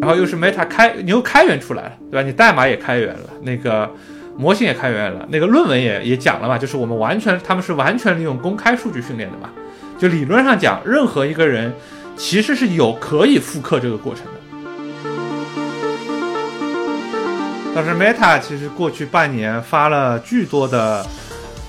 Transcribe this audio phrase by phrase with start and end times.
[0.00, 2.26] 然后又是 Meta 开，你又开源出来了，对吧？
[2.26, 3.90] 你代码也开源了，那个
[4.36, 9.50] 模型也开源了，那个论文也也讲了嘛，就是我们完全他们是完全利用公开数据训练的嘛，
[9.98, 11.72] 就理论上讲，任何一个人
[12.16, 14.32] 其实是有可以复刻这个过程的。
[17.74, 21.04] 但是 Meta 其实过去半年发了巨多的。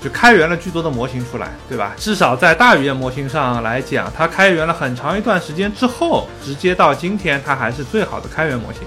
[0.02, 1.94] 就开源了巨多的模型出来，对吧？
[1.96, 8.82] 至少在大语言模型上来讲，它开源了很长一段时间之后，直接到今天，它还是最好的开源模型。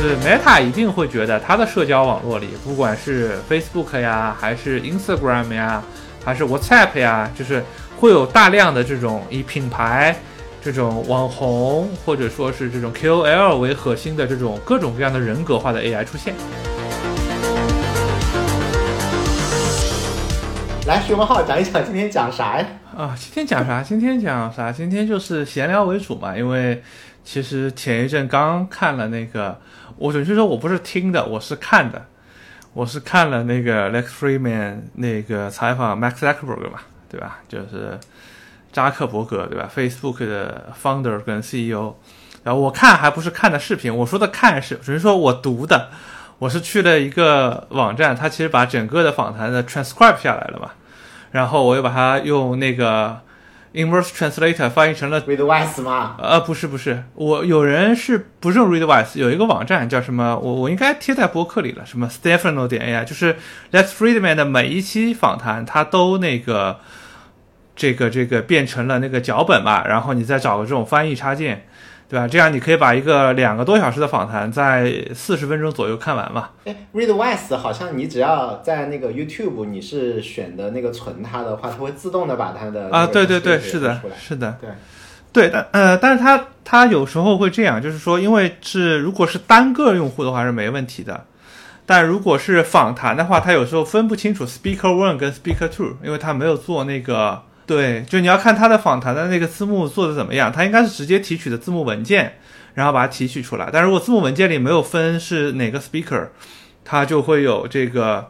[0.00, 5.82] 是 Meta 一定会觉得它的社交网络里，不管是 Facebook 呀，还是 Instagram 呀，
[6.24, 7.64] 还是 WhatsApp 呀，就是
[7.98, 10.14] 会有大量的这种以品牌、
[10.62, 16.34] 这种网红或者说是这种 KOL 为核心的这种各种各样的人格化的 AI 出现。
[20.86, 22.66] 来，徐文浩讲一讲今天讲啥呀？
[22.94, 23.82] 啊，今天讲啥？
[23.82, 24.70] 今天讲啥？
[24.70, 26.36] 今天就是闲聊为主嘛。
[26.36, 26.82] 因为
[27.24, 29.58] 其实前一阵刚看了那个，
[29.96, 32.04] 我准确说我不是听的，我是看的。
[32.74, 37.38] 我是看了那个 Lex Freeman 那个采访 Max Zuckerberg 嘛，对吧？
[37.48, 37.98] 就是
[38.70, 41.94] 扎克伯格，对吧？Facebook 的 founder 跟 CEO。
[42.42, 45.88] 然后我看还不是看的视频，我说的看是，只是说我读的。
[46.38, 50.70] 我是去了一个网站，它其实把整个的访谈的 transcribe 下来了嘛，
[51.30, 53.20] 然后我又把它用那个
[53.72, 56.16] inverse translator 翻译成了 Readwise 吗？
[56.18, 63.36] 呃，不是不是，我有人是不用 Readwise，有一个网站叫什么，我我应该贴在博客里了，什么 Stefano 点 AI，就是
[63.72, 66.80] let's Friedman 的每一期访谈，它都那个
[67.74, 71.66] 这个这个变成了那个脚本嘛，然后你再找个这种翻译插件。
[72.06, 72.28] 对吧？
[72.28, 76.50] 这样你可以把一个两个多小时的访谈在四十分钟左右看完嘛？
[76.64, 84.70] 哎，Readwise 好像你只要在那个 YouTube 你是选的那个存它的话，它会自动的把它的啊，对对对，是的，是的，对
[85.32, 91.24] 对，但呃，但是它它有时候会这样，就是说，因为是如果是单个用户的话是没问题的，
[91.86, 97.42] 但如果是访谈的话，它有时候分不清楚 Speaker One 跟 Speaker Two，因为它没有做那个。
[97.66, 102.34] 对，就你要看他的访谈的那个字幕做的怎么样，他应该是直接提取的字幕文件，
[102.74, 103.70] 然后把它提取出来。
[103.72, 106.28] 但如果字幕文件里没有分是哪个 speaker，
[106.84, 108.28] 它就会有这个，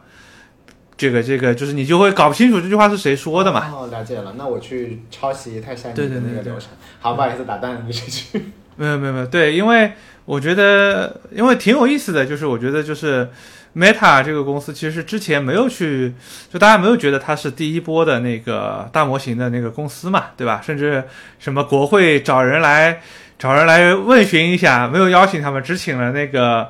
[0.95, 3.69] 这个这个，就是你就会搞不清楚这句话是谁说的嘛。
[3.73, 6.69] 哦，了解了，那我去抄袭一下你的那个流程。
[7.01, 8.51] 好，不好意思打断了你这句。
[8.77, 9.91] 没有没有没有，对，因为
[10.23, 13.29] 我觉得，因为挺有意思的，就是我觉得就是。
[13.75, 16.13] Meta 这个公司其实之前没有去，
[16.49, 20.61] 就大家没有觉得它是第一波的那个大模型的那个公司嘛，对吧？
[20.63, 21.03] 甚至
[21.39, 23.01] 什么国会找人来
[23.37, 26.69] 找人来问询一下，没有邀请他们，只请了那个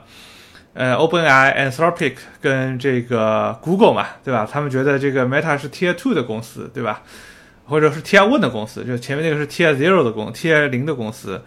[0.73, 4.49] 呃 OpenAI、Anthropic 跟这个 Google 嘛，对吧？
[4.51, 7.03] 他们觉得这个 Meta 是 Tier Two 的公司，对吧？
[7.65, 11.43] 或者是 Tier One 的公司，就前面那个是 Tier Zero 的公，Tier 零的公司。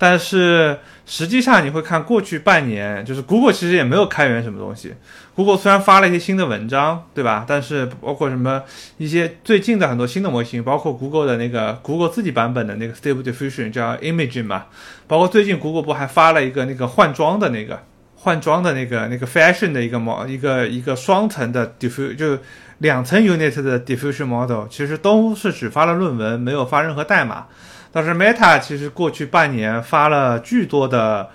[0.00, 4.94] 但是实际上你会看过去半年，就是 Google 其实也没有开源什么东西。
[5.34, 7.44] Google 虽然发了一些新的文章，对吧？
[7.46, 8.62] 但是包括什么
[8.96, 14.64] 一些最近的很多新的模型，包括 Google 的那个 Google 自己版本的那个 Stable Diffusion 叫 Imaging 嘛，
[15.06, 17.82] 包括最近 Google 不还发了一个那个换装的那个
[18.16, 22.38] 换装的那个那个 Fashion 的一个模一个一个双层的 Diffusion 就
[22.78, 27.46] 两层 Unit 的 Diffusion Model，其实都是只发了论文，没有发任何代码。
[27.92, 31.28] 但是 Meta 其实过去半年发了巨多的，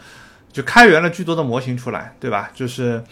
[0.54, 2.50] 就开源了巨多的模型出来，对吧？
[2.54, 3.04] 就是，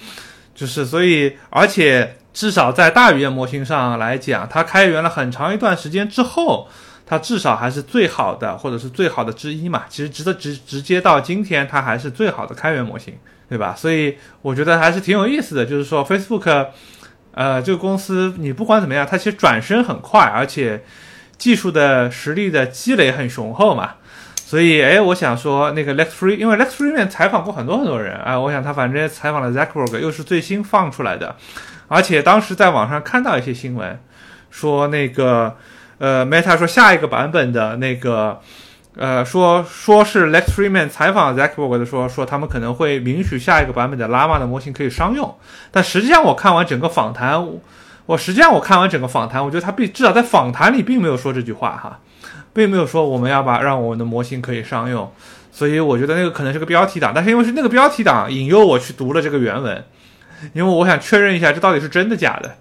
[0.55, 6.69] 就是，所以，而且至少在大语言模型上来讲，它开源了很长一段时间之后，
[7.05, 9.83] 它至少还是最好的，或者是最好的之一嘛。
[9.89, 13.13] 其实值得直直接到今天，它还是最好的开源模型，
[13.49, 13.75] 对吧？
[13.75, 16.67] 所以我觉得还是挺有意思的，就是说 Facebook，
[17.33, 20.81] 呃，这个公司你不管怎么样，它其实转身很快，而且。
[21.43, 23.95] 技术的实力的积累很雄厚嘛，
[24.45, 31.35] 所以哎，我想说那个 Lex Free，因为 Lex Free 面采访过很多很多人啊，我想他反正采访了 Zuckerberg，又是最新放出来的，
[31.89, 33.99] 而且当时在网上看到一些新闻，
[34.51, 35.57] 说那个
[35.97, 38.39] 呃 Meta 说下一个版本的那个
[38.95, 45.37] 呃说说是 Lex Freeman 采访 Zuckerberg 的说说他们可能会允许下一个版本的 Llama 的模型可以商用，
[45.71, 47.45] 但实际上我看完整个访谈。
[48.05, 51.99] 我实际上我看完整个访谈，我觉得他并至少在访谈里并没有说这句话哈，
[52.51, 55.09] 并没有说我们要把让我们的模型可以商用，
[55.51, 59.83] 所以我觉得那个可能是个标题党，但是因为是那个标题党引诱我去读了这个原文，
[60.53, 62.55] 因为我想确认一下这到底是真的假的，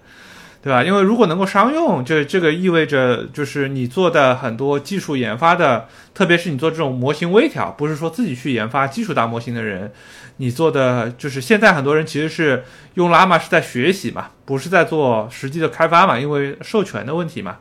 [0.63, 0.81] 对吧？
[0.81, 9.91] 因为如果能够商用，这这个意味着就是你做的很多技术研发的，特别是你做这种模型微调，不是说自己去研发基础大模型的人。
[10.37, 12.63] 你做的就是现在很多人其实是
[12.93, 17.57] 用 Llama 是在学习嘛，不是在做实际的开发嘛，因为授权的问题嘛，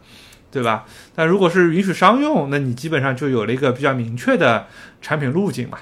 [0.52, 0.84] 对吧？
[1.14, 4.68] 但如果是允许商用，那你基本上就有了一个比较明确的
[5.00, 5.78] 产品路径嘛。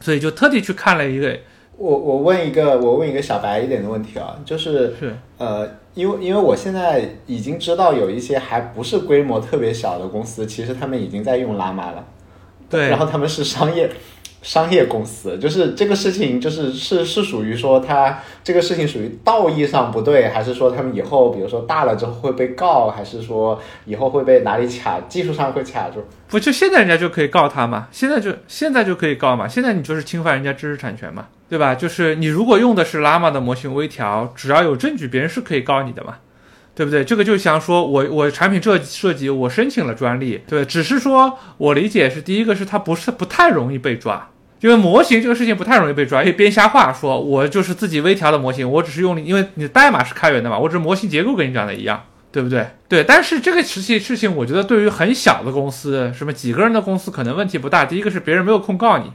[0.00, 1.38] 所以就特地去看了一个，
[1.76, 5.14] 我我问一个我问一个小白一点的问题啊，就是是。
[5.38, 12.04] 呃，因为因为我现在已经知道有一些还不是规模特别小的公司，其实他们已经在用拉玛了，
[12.70, 12.88] 对。
[12.88, 13.90] 然后他们是商业
[14.44, 26.04] 商业公司，就是这个事情就是是是属于说他这个事情属于道义上不对，还是说他们以后比如说大了之后会被告，还是说以后会被哪里卡，技术上会卡住？
[26.28, 27.88] 不就现在人家就可以告他嘛？
[27.90, 29.48] 现在就现在就可以告嘛？
[29.48, 31.74] 现在你就是侵犯人家知识产权嘛，对吧？
[31.74, 36.16] 就是你如果用的是 Llama 的模型微调，只要有证据，别人是可以告你的嘛，
[36.74, 37.02] 对不对？
[37.02, 44.28] 这个就像说我我产品设设计我申请了专利，对，只是说我理解是第一个是它不是不太容易被抓。
[44.64, 52.02] 因为模型这个事情不太容易被抓，因为编瞎话说我就是自己微调的模型，我只是用，因为你的代码是开源的嘛，我只是模型结构跟你讲的一样，
[52.32, 52.66] 对不对？
[52.88, 57.84] 对，但是这个事情事情，我觉得对于很小的公司，什么几个人的公司可能问题不大。
[57.84, 59.12] 第一个是别人没有空告你，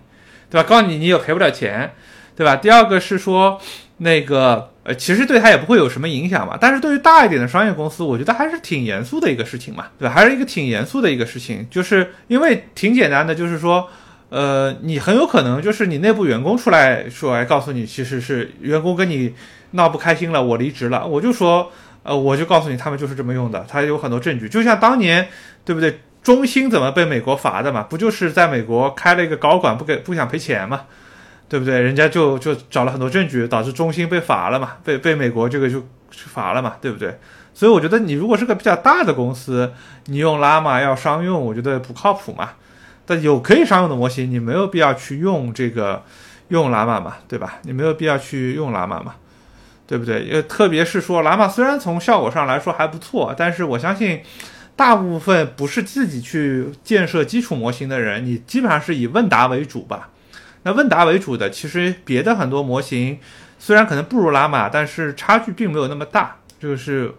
[0.52, 0.70] 对吧？
[0.70, 1.94] 告你你也赔不了钱，
[2.36, 2.56] 对吧？
[2.56, 3.60] 第二个是说
[3.98, 6.60] 那个呃，其实对他也不会有什么影响嘛。
[6.62, 10.14] 但是对于大一点的商业公司，我觉得还是挺严肃的一个事情嘛，对吧？
[10.14, 13.90] 还是一个挺严肃的一个事情，就是因为挺简单的，就是说。
[14.30, 19.34] 呃，你很有可能就是你内部员工出来说，哎告诉你，其实是员工跟你
[19.72, 21.06] 闹不开心了，我离职了。
[21.06, 21.72] 我就说，
[22.04, 24.48] 呃，我就告诉你，他们就是这么用的，他有很多证据。
[24.48, 25.28] 就像当年，
[25.66, 26.00] 对不对？
[26.22, 27.82] 中兴怎么被美国罚的嘛？
[27.82, 30.82] 不就是在美国开了一个高管，不给不想赔钱嘛？
[31.48, 31.80] 对不对？
[31.82, 34.74] 人家就就找了很多证据，导致中兴被罚了嘛？
[34.84, 36.76] 被被美国这个就罚了嘛？
[36.82, 37.18] 对不对？
[37.54, 39.74] 所以我觉得你如果是个比较大的公司，
[40.06, 42.50] 你用拉玛要商用，我觉得不靠谱嘛。
[43.10, 46.04] 但有可以商用的模型，你没有必要去用这个
[46.50, 47.58] 用喇嘛嘛，对吧？
[47.64, 49.16] 你没有必要去用喇嘛嘛，
[49.88, 50.30] 对不对？
[50.32, 54.22] 呃，特别是说喇嘛虽然从效果上来说还不错，但是我相信
[54.76, 60.10] 大部分不是自己去建设基础模型的人，你基本上是以问答为主吧。
[60.62, 63.18] 那问答为主的，其实别的很多模型
[63.58, 67.12] 虽然可能不如喇嘛，但是差距并没有那么大，这个是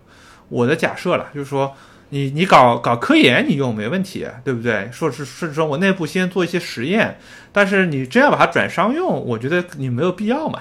[0.51, 1.75] 我的假设了，就是说。
[2.11, 4.89] 你你搞搞科研你用没问题，对不对？
[4.93, 7.19] 说是甚至说我内部先做一些实验，
[7.53, 10.61] 但是你真要把它转商用，我觉得你没有必要嘛，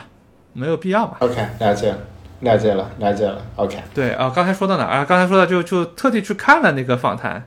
[0.54, 1.18] 没有必要嘛。
[1.20, 1.94] OK，了解，
[2.42, 3.42] 了解了，了解了。
[3.56, 5.06] OK，对啊，刚才说到哪儿啊？
[5.06, 7.44] 刚才说到就就特地去看了那个访谈，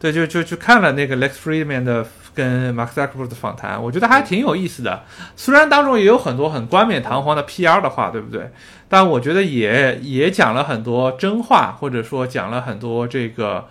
[0.00, 5.04] 对，就就去看了那个 Lex Friedman 的跟 Mark Zuckerberg 的访谈，我觉得还挺有意思的。
[5.36, 8.50] 虽然当中也有很多很冠冕堂皇的 PR 的话，对不对？
[8.88, 13.66] 但我觉得也也讲了很多真话，或者说讲了很多这个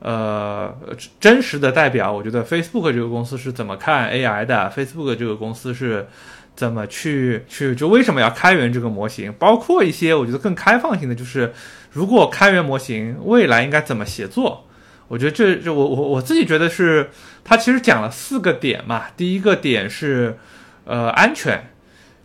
[0.00, 0.74] 呃
[1.18, 2.12] 真实的代表。
[2.12, 6.06] 我觉得 Facebook 这个公司是怎么看 AI 的？Facebook 这个公司是
[6.54, 9.32] 怎么去去就为什么要开源这个模型？
[9.38, 11.52] 包括一些我觉得更开放性的，就是
[11.90, 14.64] 如果开源模型未来应该怎么协作？
[15.08, 17.10] 我觉得这这我我我自己觉得是，
[17.44, 19.04] 他其实讲了四个点嘛。
[19.16, 20.38] 第一个点是
[20.84, 21.70] 呃安全。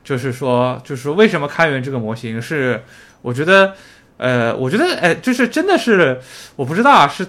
[0.04, 2.84] 就是说，就是说为什么开源这个模型是，
[3.22, 3.76] 我觉得，
[4.18, 6.20] 呃，我觉得，哎，就是真的是，
[6.56, 7.24] 我不知道啊，是，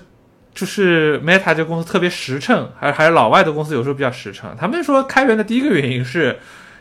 [0.54, 4.56] 就是 Meta 这个公司特别实诚，还是还是老外的公司有时候比较实诚。
[4.58, 6.38] 他们说开源的第一个原因是，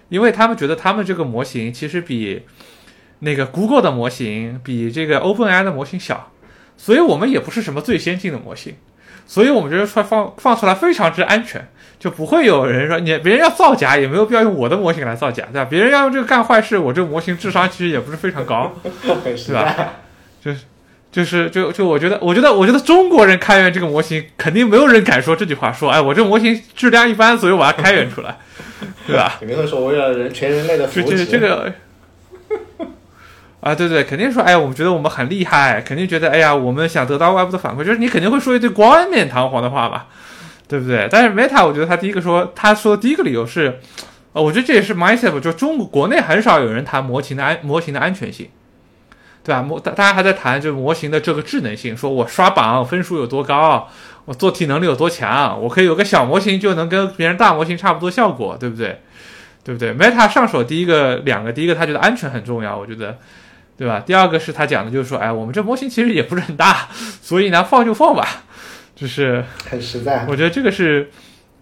[0.08, 2.44] 因为他们觉得他们这个模型其实比
[3.20, 6.32] 那个 Google 的模型，比这个 OpenAI 的模型小，
[6.84, 8.74] 所以我们也不是什么最先进的模型，
[9.28, 11.68] 所以我们觉得出来放放出来非常之安全。
[12.00, 15.68] 就不会有人说你别人要造假也没有必要用我的模型来造假，对吧？
[15.70, 18.74] 别人要用这个干坏事，我这个模型智商其实也不是非常高，
[19.38, 19.94] 是吧？
[20.44, 20.62] 就是
[21.12, 28.36] 就是就就我觉得我觉得我觉得中国人开源这个模型肯定没有人敢说这句话，说哎我这模型质量一般，所以我要开源出来，
[29.06, 29.36] 对吧？
[29.38, 31.16] 肯定会说为了人全人类的福祉。
[31.16, 31.72] 这这个
[33.62, 40.08] 啊，对对，肯定说哎我们觉得我们很厉害，肯定觉得哎呀我们想得到外部的反馈，就是你肯定会说一堆冠冕堂皇的话吧。
[40.68, 41.06] 对不对？
[41.12, 43.78] 但是 Meta，我觉得他第一个说，他说的第一个理由是，
[44.32, 48.48] 呃，我觉得这也是 myself，就中国国内很少有人谈模型的安模型的安全性，
[49.44, 49.62] 对吧？
[49.62, 53.90] 模大家还在谈这模型的这个智能性，说我刷榜分数有多高，
[54.24, 59.02] 我做题能力有多强，我可以有个小模型就能跟别人大模型差不多效果，对不对？
[59.66, 63.18] 对不对？Meta 上手第一个两个，第一个他觉得安全很重要，我觉得，
[63.82, 64.00] 对吧？
[64.00, 66.88] 第二个是他讲的就是说，哎，我们这模型其实也不是很大，
[67.20, 68.44] 所以呢放就放吧。
[68.96, 71.10] 就是很实在，我觉得这个是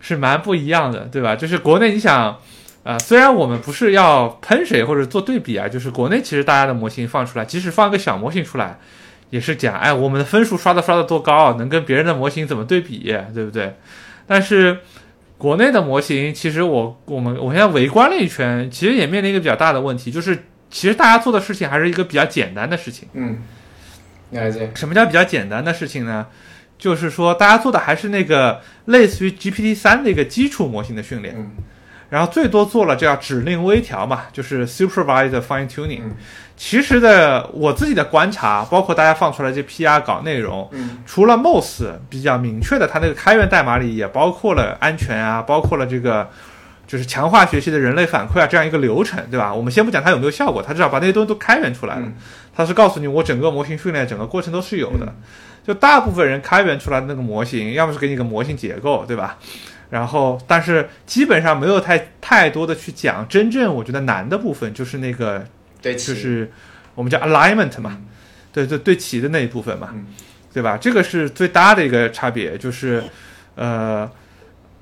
[0.02, 1.34] 是蛮不一样的，对吧？
[1.34, 2.38] 就是国内你想，
[2.84, 8.78] 啊，虽然我们不是要喷谁或者做对比啊，就是国内其实大家的模型放出来，即使放个小模型出来，
[9.30, 13.78] 也是讲，哎，我们的分数刷的刷的多高，能跟别人的模型怎么对比，对不对？
[14.28, 14.80] 但是
[15.38, 23.08] 国内的模型，其实我我们我现在围观了一圈，其实也面临一个比较大的问题，就是其实大家做的事情还是一个比较简单的事情。
[23.14, 23.38] 嗯，
[24.32, 24.72] 了解。
[24.76, 26.28] 什么叫比较简单的事情呢？
[26.78, 31.52] 就是说大家做的还是那个类似于 GPT 三的一个基础模型的训练，嗯
[32.10, 36.02] 然后最多做了这叫指令微调嘛，就是 supervised fine tuning。
[36.04, 36.16] 嗯
[36.56, 46.30] 其实的我自己的观察，包括大家放出来这 PR 搞内容，嗯除了 MOS 比较明确的，它那个开源代码里也包括了安全啊，包括了这个
[46.90, 49.54] 就是强化学习的人类反馈啊这样一个流程，对吧？
[49.54, 52.02] 我们先不讲它有没有效果，它至少把那些东西都开源出来了。
[52.04, 52.16] 嗯
[52.56, 55.14] 它是告诉你我整个模型训练整个过程都是有的。
[55.66, 59.38] 就大部分人开源出来的那个模型，要么是给你个模型结构，对吧？
[59.92, 65.46] 然后，但是基本上没有太太多的去讲真正我觉得难的部分，就是那个
[65.82, 66.52] 对，就是
[66.96, 67.98] 我们叫 alignment 嘛，
[68.52, 70.08] 对对对齐的那一部分嘛，嗯
[70.52, 70.76] 对吧？
[70.76, 73.02] 这个是最大的一个差别，就是
[73.56, 74.10] 呃，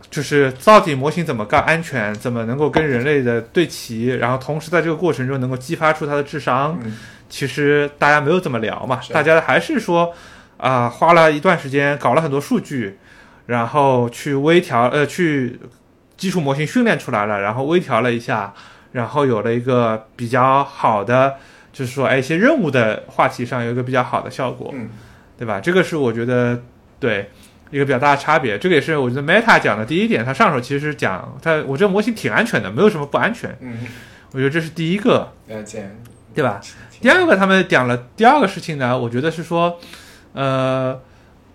[0.10, 6.98] 就是到底模型怎么干安全，怎么能够跟人类的对齐，然后同时在这个过程中能够激发出它的智商，嗯。
[7.30, 10.14] 其实大家没有怎么聊嘛，大家还是说
[10.58, 12.98] 啊、花了一段时间搞了很多数据，
[13.48, 15.60] 然后去微调呃去
[16.16, 18.54] 基础模型训练出来了，然后微调了一下，
[18.94, 21.36] 然后有了一个比较好的，
[21.74, 24.90] 就是说哎一些任务的话题上有一个比较好的效果，嗯。
[25.38, 25.60] 对吧？
[25.60, 26.64] 这个是我觉得
[27.00, 27.30] 对
[27.70, 33.80] 一个比较大的差别，这个也是我觉得 Meta 讲的第一点，它上手其实讲它我这个模型挺安全的，没有什么不安全，嗯，
[34.32, 35.90] 我觉得这是第一个，了解，
[36.34, 36.62] 对吧？
[37.00, 39.80] 第二个，他们讲了第二个事情呢，我觉得是说，
[40.34, 41.00] 呃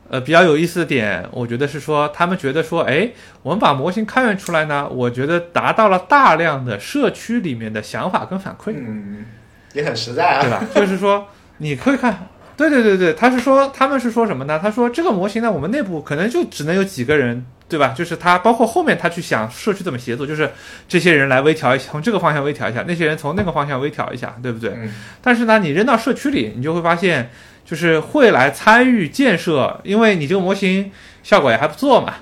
[0.08, 3.10] 呃，比较有意思的点，我觉得是说，他们觉得说，哎，
[3.42, 9.24] 我们把模型开源出来呢，我觉得达到了大量的社区里面的想法跟反馈，嗯，
[9.72, 10.62] 也很实在啊，对吧？
[10.74, 11.26] 就是说，
[11.58, 12.28] 你可以看，
[12.70, 14.58] 对对对对，他是说，他们是说什么呢？
[14.62, 17.44] 他说这个模型呢，我们内部可能就只能有几个人。
[17.68, 17.94] 对吧？
[17.96, 20.50] 就是他，包括后面他去想社区怎么协作，就是
[20.86, 24.72] 这些人来微调一下，从这个方向微调一下，那些人从那个方向微调一下，对不对？
[24.76, 24.92] 嗯
[25.22, 27.30] 但是呢，你扔到社区里，你就会发现，
[27.64, 30.92] 就是会来参与建设，因为你这个模型
[31.22, 32.16] 效果也还不错嘛，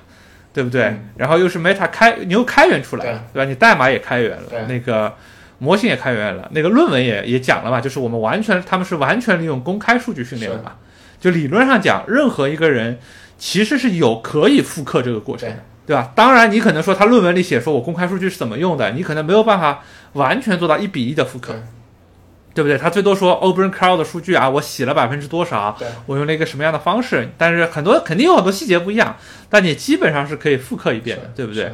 [0.53, 0.83] 对不对？
[0.85, 3.49] 嗯然后又是 Meta 开，你又开源出来了，对吧？
[3.49, 5.13] 你代码也开源对了，那个
[5.61, 10.71] 模型也开源了，那个论文也也讲了嘛，就是我们完全他们是完全利用公开数据训练的嘛，
[11.19, 12.97] 就理论上讲，任何一个人
[13.37, 15.57] 其实是有可以复刻这个过程的。
[15.85, 15.95] 对。
[15.95, 16.11] 吧？
[16.15, 21.53] 当然，你可能说他论文里写说我公开数据是怎么用的，你可能没有办法完全做到一比一的复刻，
[22.55, 22.63] 对。
[22.63, 22.75] 不对？
[22.75, 25.77] 他最多说 Open Cloud 的数据啊，我洗了百分之多少，
[26.07, 29.15] 我用了一个什么样的方式，但是很多肯定有很多细节不一样，
[29.47, 31.71] 但你基本上是可以复刻一遍的，对不对？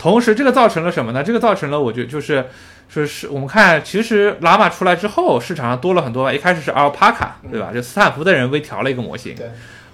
[0.00, 0.02] 是？
[0.02, 1.22] 同时，这个造成了什么呢？
[1.22, 2.46] 这个造成了，我觉得就是，
[2.88, 7.70] 说是我们看，其实拉玛出来之后，市场上多了很多，一开始是 Alpaca，对吧？
[7.72, 9.50] 就斯坦福的人微调了一个模型，对，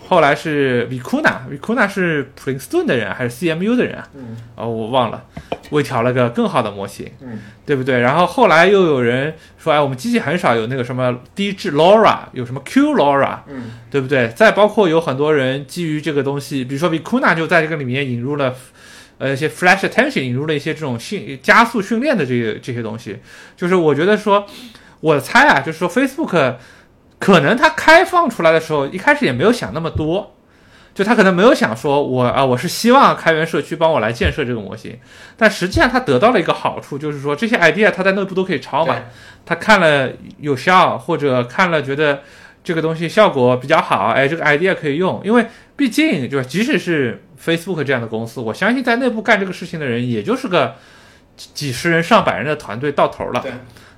[0.08, 4.08] 后来是 Vicuna，Vicuna 是普林斯顿的人还是 CMU 的人啊？
[4.14, 5.24] 嗯哦，我忘了，
[5.70, 7.98] 微调了个更好的模型，嗯对不对？
[7.98, 14.28] 然后后来又有人说，哎，我们机器很少有那个什么低质 LoRa，有什么 Q LoRa，嗯对不对？
[14.28, 18.54] 再包括有很多人基于这个东西，比如说 Vicuna 就在这个里面引入了。
[19.18, 23.18] 呃，一些 flash attention 引入了一些这种训加速训练的这些这些东西，
[23.56, 24.46] 就是我觉得说，
[25.00, 26.56] 我猜啊，就是说 Facebook
[27.18, 30.36] 可能它开放出来的时候，一开始也没有想那么多，
[30.94, 34.98] 就他可能没有想说我啊，我是希望开源社区帮我来建设这个模型，
[35.36, 38.96] 但实际上他得到了一个好处，就是说这些 idea 他在内部都可以抄嘛，
[39.44, 42.22] 他看了有效，或者看了觉得
[42.66, 45.46] 这个东西效果比较好，哎，这个 idea 可以用，因为
[45.76, 50.74] 毕竟就是即使是 Facebook 这样的公司，我相信在内部干这个事情的人，也就是个
[51.36, 53.44] 几十人、上百人的团队到头了。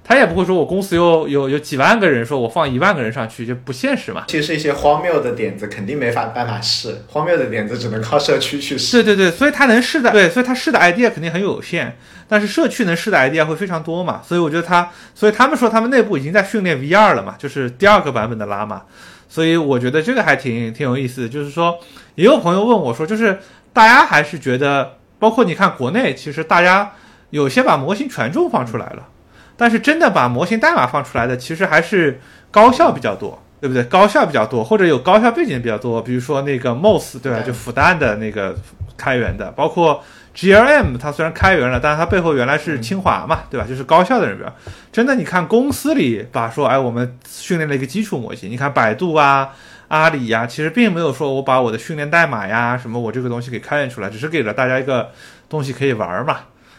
[0.08, 4.24] 他也不会说我公司有有有几万个人，说我放一万个人上去就不现实嘛。
[4.26, 9.02] 其实一些荒谬的点子肯定没法办法试，荒谬的点子只能靠社区去试。
[9.02, 11.94] 对对对，所以他能试的，对，所以他试的 idea 肯定很有限，
[12.26, 18.84] 但是社区能试的 idea 会非常多嘛，所以我觉得他，所以他们说他们内部已经在训练 VR 了嘛，就是第二个版本的拉嘛，
[19.28, 21.78] 所以我觉得这个还挺挺有意思的，就是说，
[22.14, 23.38] 也有朋友问我说，就是
[23.74, 26.92] 大家还是觉得，包括你看国内，其实大家
[27.28, 29.06] 有些把模型权重放出来了，
[29.58, 32.18] 但是真的把模型代码放出来的，其实还是
[32.50, 33.42] 高校比较多。
[33.60, 33.82] 对不对？
[33.82, 37.40] 高校比较多，或者有高校背景比较多，比如说那个 MOS，对吧？
[37.40, 38.56] 就复旦的那个
[38.96, 40.00] 开源的，包括
[40.32, 43.66] GLM，它虽然开源了，但是它背后原来是清华嘛，对吧？
[43.68, 44.38] 就是高校的人
[44.92, 45.16] 真的。
[45.16, 49.50] 你看公司里把说，哎，我们训练了一个基础模型，你看百度啊、
[49.88, 55.10] 阿里呀、其实并没有说我把我的训练代码呀、什么我这个东西给开源出来，只是给了大家一个
[55.48, 56.36] 东西可以玩嘛，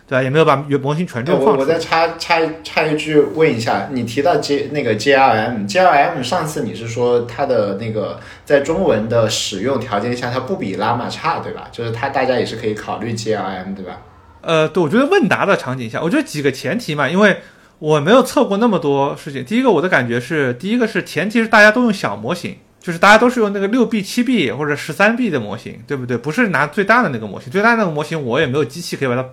[0.10, 0.24] 对吧？
[0.24, 1.58] 也没有把模型权哎重放出来。
[1.58, 11.68] 我我再插插插一句问一下，你提到 J 那个 JRM，JRM 上次你是说它的那个在中文的使用条件下，它不比拉玛差，对吧？
[11.72, 14.02] 就是它大家也是可以考虑 grm 对吧？
[14.42, 17.38] 呃，对，我觉得问答的场景下，我觉得几个前提嘛，因为
[17.78, 19.44] 我没有测过那么多事情。
[19.46, 26.18] 第一个，我的感觉是，第一个是前提是大家都用小模型，就是大家都是用那个六 B、七 B 或者十三 B 的模型，对不对？
[26.18, 29.26] 不是拿最大的那个模型，最大的那个模型我也没有机器可以把它，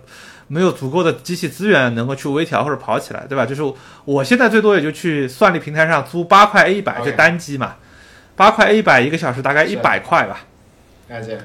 [0.47, 3.45] 没有足够的机器资源能够去微调或者跑起来，对吧？
[3.45, 3.61] 就是
[4.05, 7.75] 我现在最多也就去算力平台上租八块 A 一百，就单机嘛，
[8.35, 10.41] 八块 A 一百一个小时大概一百块吧，
[11.09, 11.39] 了解，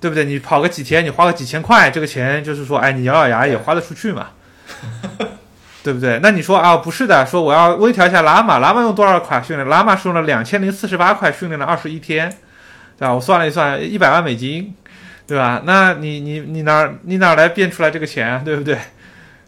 [0.00, 0.24] 对不对？
[0.24, 4.28] 你跑个几天，你花个几千块，这个钱就是说，哎，你咬咬牙也花得出去嘛。
[5.86, 6.18] 对不对？
[6.20, 9.68] 那你说啊，不是的，说我要微调一下拉玛，拉玛用多少块训练？
[9.68, 12.28] 拉玛是用了两千零四十八块训练了二十一天，
[12.98, 13.14] 对吧？
[13.14, 14.74] 我算了一算，一百万美金，
[15.26, 15.62] 对吧？
[15.64, 18.78] 那你你你哪你哪来变出来这个钱啊，对不对？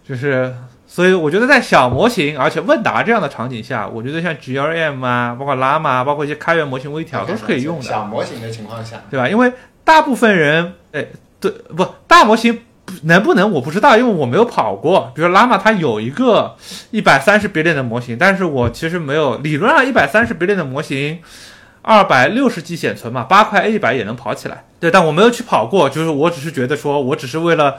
[0.06, 0.54] 就是，
[0.86, 7.82] 所以我觉得在小模型而且问答这样的场景下，我觉得像 GRM 啊，包括 LAMA，，包括一些开源模型微调都是可以用的。
[7.82, 9.28] 小模型的情况下，对吧？
[9.28, 9.52] 因为
[9.84, 11.06] 大部分人，哎，
[11.40, 12.60] 对，不大模型。
[13.02, 15.12] 能不能我不知道，因为我没有跑过。
[15.14, 16.56] 比如 LAMA 它有一个
[16.90, 19.36] 一百三十 billion 的模型，但是我其实没有。
[19.36, 21.18] 理论上一百三十 billion 的模型，
[21.82, 24.64] 二百六十 G 显存嘛，八块 A 一百也能跑起来。
[24.80, 27.78] 对，但我没有去跑过，就是我只是觉得说，我只是为了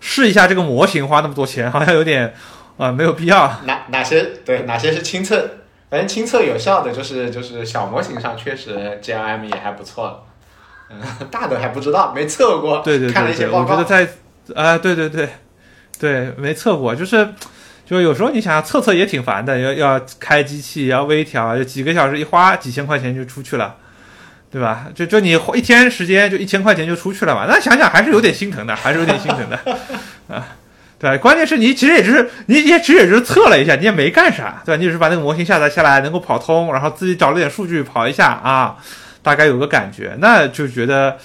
[0.00, 2.34] 试一下这个模型，花那么多钱，好像有点
[2.76, 3.60] 啊没有必要。
[3.64, 5.50] 哪哪些对哪些是亲测？
[5.90, 10.26] 反正亲测有效的就是就是小模型上确实 GLM 也还不错。
[10.90, 10.98] 嗯，
[11.30, 12.80] 大的还不知道，没测过。
[12.80, 14.08] 对对对对，我觉得在。
[14.54, 15.28] 啊，对对对，
[16.00, 17.34] 对，没测过，就是，
[17.88, 23.76] 就有时候你想测测也挺烦的，要要开机器，要微调，就几个小时一花几千块钱就出去了，
[24.52, 24.86] 对吧？
[24.94, 27.46] 就就你一天时间就一千块钱就出去了嘛？
[27.48, 29.58] 那想想还是有点心疼的，还是有点心疼的
[30.28, 30.46] 啊。
[30.98, 34.78] 对，关键是你其实也只是你也其实也就是测了一下，你也没干啥，对吧？
[34.78, 38.76] 你只是把那个模型下载下来，能够跑通，然后自己找了点数据跑一下啊，
[39.22, 41.16] 大概有个感觉，那就觉得。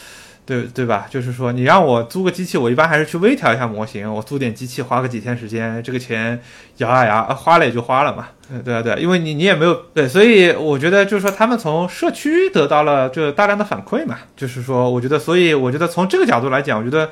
[0.46, 1.08] 对对吧？
[1.10, 4.14] 就是说，你让我租个机器，我一般还是去微调一下模型。
[4.14, 6.42] 我租点机器，花个几天时间，这个钱
[6.78, 8.28] 咬咬牙花了也就花了嘛。
[8.64, 14.18] 对啊对，因为你你也没有对，所以我觉得就是说，他们从社区得到了就大量的反馈嘛。
[14.36, 17.10] 就是说，我觉得，所以我觉得从这个角度来讲，我觉得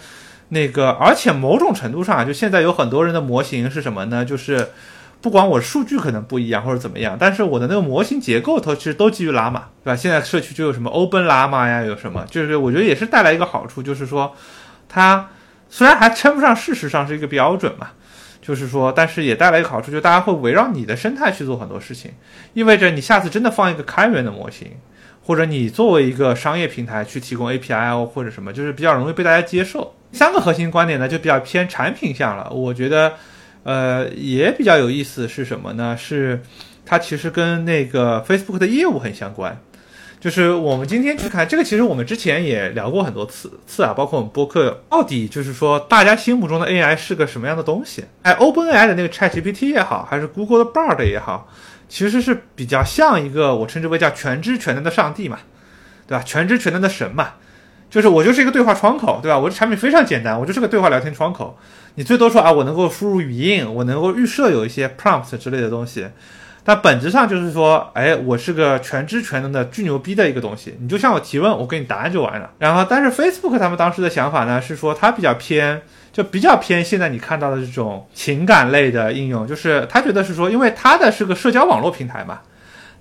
[0.50, 4.26] 那个，而且某种程度上，就现在有很多人的模型是什么呢？
[4.26, 4.70] 就是。
[5.22, 9.96] 不管我数据可能不一样或者怎么样，但是我的那个模型结构它其实都基于拉玛，对吧？
[9.96, 14.36] 现在社区就有什么 Open 拉玛呀，有什么，就是我觉得也是带来一个好处，就是说
[14.90, 15.30] 它
[15.70, 17.90] 虽然还称不上事实上是一个标准嘛，
[18.42, 22.12] 就是说，但是也带来一个好处，就大家会围绕你的生态去做很多事情，
[22.54, 24.72] 意味着你下次真的放一个开源的模型，
[25.24, 29.94] 或者你作为一个商业平台去提供 API 或者什么，就是比较容易被大家接受。
[30.12, 33.14] 三个核心观点呢，就比较偏产品向了，我觉得。
[33.64, 35.96] 呃，也比较有意思是什么呢？
[35.98, 36.42] 是
[36.86, 39.60] 它其实跟那个 Facebook 的业务很相关。
[40.20, 48.06] 就是我们今天去看这个，其实我们之前也聊过很多次次啊，包括我们播客，到底就是说大家心目中的 AI 是个什么样的东西？
[48.22, 51.50] 哎，OpenAI 的那个 ChatGPT 也好，还是 Google 的 Bard 也好，
[51.90, 55.40] 其实是比较像一个我称之为叫全知全能的上帝嘛，
[56.06, 56.24] 对吧？
[56.24, 57.34] 全知全能的神嘛。
[57.90, 59.40] 就是我就是一个对话窗口，对吧？
[59.40, 61.58] 我的产品非常简单，我就是个对话聊天窗口。
[61.96, 66.08] 你最多说啊，我能够输入语音，我能够预设有一些 prompt 之类的东西。
[66.64, 70.78] 但本质上就是说，哎，我是个全知全能的巨牛逼的一个东西。
[70.80, 72.52] 你就向我提问，我给你答案就完了。
[72.60, 75.82] 然后，但是 Facebook 他们当时的想法呢，是说它比较偏，
[76.14, 82.42] 就比较偏现在你看到的这种情感类的应用，就是他觉得是说，因为它的是个社交网络平台嘛。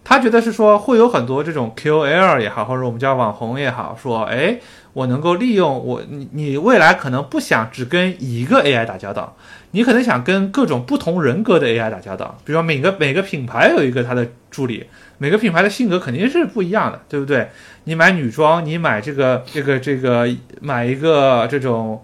[0.03, 4.59] 他觉得是说会有很多这种 KOL 也好，或者我们叫网红也好，说哎，
[4.93, 9.37] 我能够利用我你你未来可能不想只跟一个 AI 打交道，
[9.71, 12.39] 你可能想跟各种不同人格的 AI 打交道。
[12.45, 14.85] 比如说每个每个品牌有一个他的助理，
[15.19, 17.49] 每个品牌的性格肯定是不一样的，对不对？
[17.85, 20.29] 你买女装，你买这个这个这个
[20.61, 22.03] 买一个这种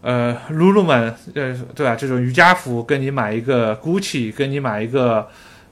[0.00, 1.96] 呃 Lululemon 呃对吧？
[1.96, 5.28] 这种瑜伽服，跟你买一个 Gucci，跟你买一个。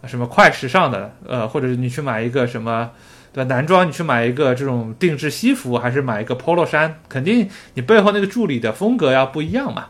[0.07, 2.89] 什么快时尚的，呃，或者是你去买一个什么，
[3.37, 3.55] 对吧？
[3.55, 9.89] 男装你去买一个这种定制西服，还是买一个 polo 衫，肯定你背后那个助理的风格要不一样嘛。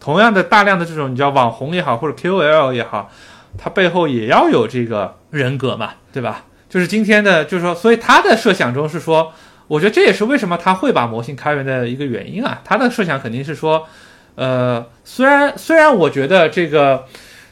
[0.00, 3.08] 同样的，大量的这种你叫网红也好，或者 KOL 也好，
[3.56, 6.46] 他背后也要有这个人格嘛，对吧？
[6.68, 9.32] 就是今天的，就是说，所以他的设想中是说，
[9.68, 12.60] 我觉得这也是为什么他会把模型开源的一个原因啊。
[12.64, 13.86] 他的设想肯定是说，
[14.34, 17.04] 呃，虽然虽然我觉得这个。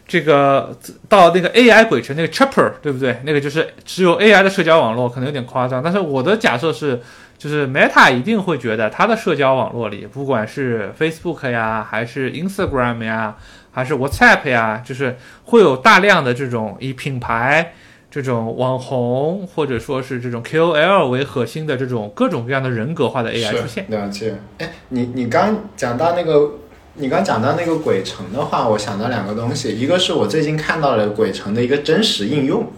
[0.09, 0.77] 这个
[1.09, 3.21] 到那个 AI 鬼城那个 Chopper 对不对？
[3.25, 5.83] 那个就是只有 AI 的社交网络，可能有点夸张。
[5.83, 7.01] 但是我的假设是，
[7.37, 13.37] 就是 Meta 一定会觉得它的社交网络里，不管是 Facebook 呀，还是 Instagram 呀，
[13.73, 15.17] 还是 WhatsApp 呀，就是
[15.47, 17.73] 会有大量的这种以品牌、
[18.09, 23.85] 这种网红或者说是这种 KOL 为核心的这种各种各样的人格化的 AI 出现。
[23.89, 24.37] 了解。
[24.59, 26.53] 哎，你你刚讲到那个。
[26.99, 32.73] 你刚讲到那个鬼城的话，我想到两个东西，一个是我最近看到了鬼城的一个真实应用，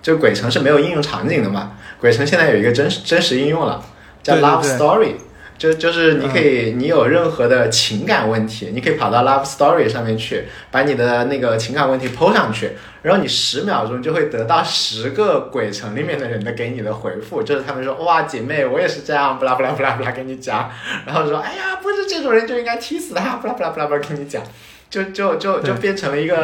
[0.00, 3.84] 就鬼城是没有应用场景的嘛，鬼城现在有一个真实真实应用了，
[4.22, 5.12] 叫对对 Love Story。
[5.58, 20.70] 就就是你可以，你有任何的情感问题，你可以跑到 Love Story 上面去，把你的那个情感问题 PO 上去，然后你十秒钟就会得到十个鬼城里面的人的给你的回复，就是他们说哇姐妹我也是这样，不啦不啦不啦不啦跟你讲，
[21.06, 24.42] 然后说哎呀不是这种人就应该踢死他，不啦不啦不啦不啦跟你讲，
[24.90, 26.36] 就就就就变成了一个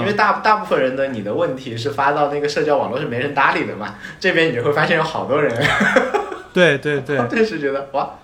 [0.00, 5.54] 因为大大部分人的你的问题是发到那个社交网络是没人搭理的嘛，这边你就会发现有好多人，
[6.56, 8.14] 对对对 顿时觉得哇，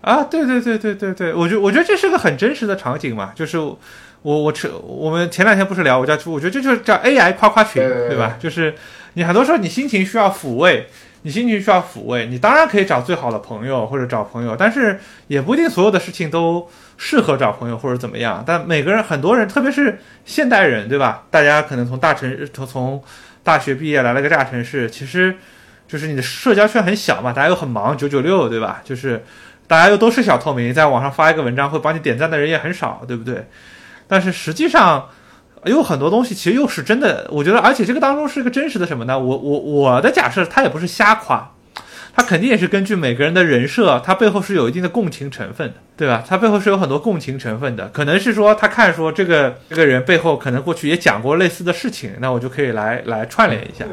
[0.00, 3.76] 啊，对对对对对对，我觉我觉得这是个很真实的场景嘛，就是我
[4.22, 8.38] 我扯我们前两天不是聊我叫我觉得这就是叫 AI 夸夸群，对吧？
[8.40, 8.74] 就是
[9.12, 10.86] 你很多时候你心情需要抚慰，
[11.22, 18.42] 你心情需要抚慰，你当然可以找最好的朋友或者找朋友，但是也不一定所有的事情都适合找朋友或者怎么样。
[18.46, 21.24] 但每个人很多人，特别是现代人，对吧？
[21.30, 23.02] 大家可能从大城市从从
[23.42, 25.36] 大学毕业来了个大城市，其实
[25.92, 28.80] 就是你的社交圈很小嘛，大家又很忙，九九六，对吧？
[28.82, 29.22] 就是。
[29.68, 33.46] 大家又都是小透明，在网上发一个文章会帮你点赞的人也很少，对不对？
[34.06, 35.08] 但是实际上
[35.64, 39.18] 有很多东西其实又是真的，我觉得，而且这个当中是一个真实的什么呢？
[39.18, 41.51] 我我我的假设，他也不是瞎夸，
[42.14, 46.22] 他肯定也是根据每个人的人设，他背后是有一定的共情成分的，对吧？
[46.28, 53.86] 他背后是有很多共情成分的，可能是说他看说这个这个人背后可能过去也讲过类似的事情，那我就可以来来串联一下，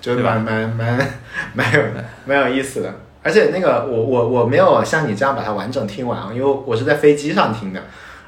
[0.00, 1.08] 就对吧蛮蛮蛮
[1.54, 1.82] 蛮有
[2.26, 2.94] 蛮有意思的。
[3.22, 7.80] 而且那个我我我没有像你这样把它完整听完，因为我是在飞机上听的，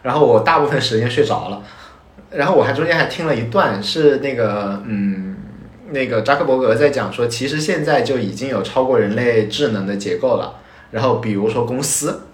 [0.03, 1.61] 然后我大部分时间睡着了，
[2.31, 5.34] 然后我还中间还听了一段是那个嗯
[5.95, 12.25] 那个扎克伯格在讲说，其实现在就已经有超过人类智能的结构了，然后比如说公司，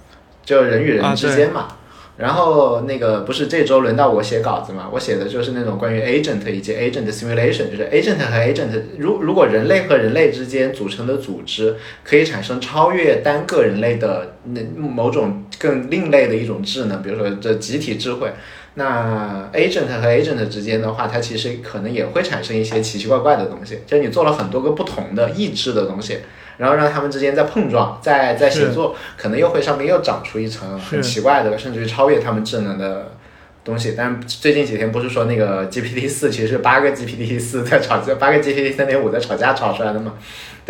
[0.45, 1.69] 就人与人啊之间嘛。
[2.17, 4.91] 然后那个不是这周轮到我写稿子嘛？
[4.93, 8.69] 我写的就是那种关于 agent 以及 agent simulation，就是 agent 和 agent，
[8.99, 18.31] 如如果人类和人类之间组成的组织可以产生超越单个人类的那某种更另类的一种智能，比如说这集体智慧，
[18.75, 26.19] 那 agent 和 agent 之间的话，它其实可能也会产生一些奇奇怪怪的东西，就是你做了很多个不同的意志的东西。
[26.57, 33.13] 然后让他们之间在碰撞，在在协作，可能又会上面又长出一层很奇怪的，甚至于超越他们智能的
[33.65, 33.95] 东西。
[33.97, 40.13] 但是最近几天不是说那个 GPT 四其实是八个 GPT 四在吵架，八个 GPT 三点五在吵架吵出来的嘛？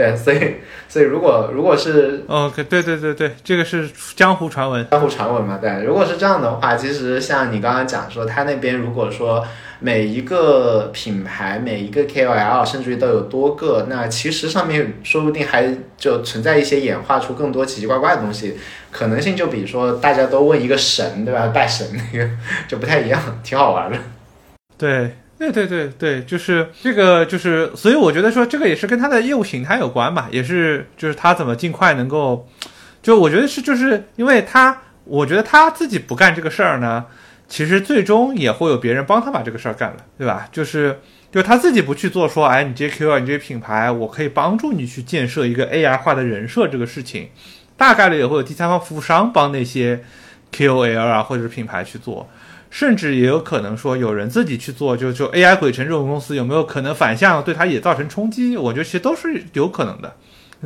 [0.00, 0.54] 对，所以
[0.88, 3.86] 所以如果如果是哦，对对对对，这个是
[4.16, 5.58] 江湖传闻，江湖传闻嘛？
[5.60, 9.46] 对，如果是这样的话，其实像你刚刚讲说，他那边如果说
[9.80, 18.56] 每一个品牌、每一个 KOL，甚至于都有多个，那其实上面说不定还就存在一些演化出更多奇奇怪怪的东西，
[18.90, 21.48] 可能性就比说大家都问一个神，对吧？
[21.48, 22.26] 拜神那个
[22.66, 23.98] 就不太一样，挺好玩的。
[24.78, 25.10] 对。
[25.40, 32.46] 对对对对，就是这个，就是所以我觉得说这个也是跟他的业务形态有关吧，也是就是他怎么尽快能够，
[33.02, 37.06] 就我觉得是就是因为他，我觉得他自己不干这个事儿呢，
[37.48, 40.46] 其实最终也会有别人帮他把这个事儿干了，对吧？
[40.52, 41.00] 就是
[41.32, 47.30] 就他自己不去做说，哎，你 JQ 啊，你这些品牌，我可以帮助你去建设一个 AI 化的人设这个事情，
[47.78, 50.04] 大概率也会有第三方服务商帮那些
[50.52, 52.28] KOL 啊或者是品牌去做。
[52.70, 58.56] 甚至也有可能说有人自己去做，就就 AI 鬼城这种公司有没有可能反向对它也造成冲击？
[58.56, 60.14] 我觉得其实都是有可能的，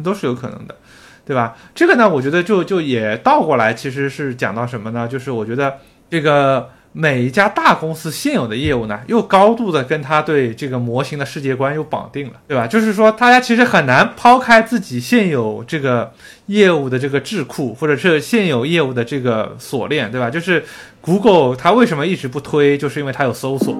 [0.02, 0.76] 都是有可能的，
[1.24, 1.56] 对吧？
[1.74, 5.08] 这个呢，我觉得就就也倒过来，其实是讲到什么呢？
[5.08, 5.78] 就是我觉得
[6.10, 12.66] 这个每一家大公司现有的业务呢，又高度的跟它对这个模型的世界观又绑定了，对吧？
[12.66, 16.12] 就是说大家其实很难抛开自己现有这个
[16.46, 20.28] 业务的这个智库，或者是现有业务的这个锁链，对吧？
[20.28, 20.62] 就是。
[21.04, 22.78] Google 它为什么一直不推？
[22.78, 23.74] 就是因为它有搜索。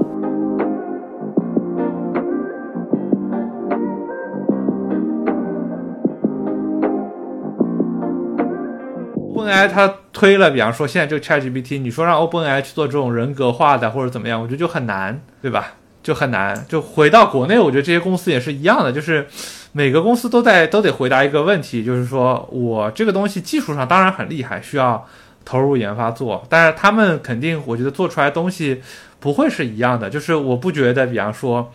[9.34, 15.72] OpenAI 它推了，比方说现在这个 ChatGPT，你说让 OpenAI 去做这种人格化的或者怎么样，我觉得就很难，对吧？
[16.02, 16.66] 就很难。
[16.68, 19.26] 就回到国内，我觉得这些公司也是一样的，就是
[19.72, 25.06] 每个公司都在都得回答一个问题，就是说我这个东西技术上当然很厉害，需要。
[25.44, 28.82] 投入研发做，但是他们肯定，我觉得做出来东西
[29.20, 30.08] 不会是一样的。
[30.08, 31.70] 就是我不觉得，比方说，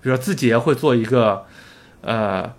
[0.00, 1.44] 比如说字节会做一个，
[2.00, 2.52] 呃，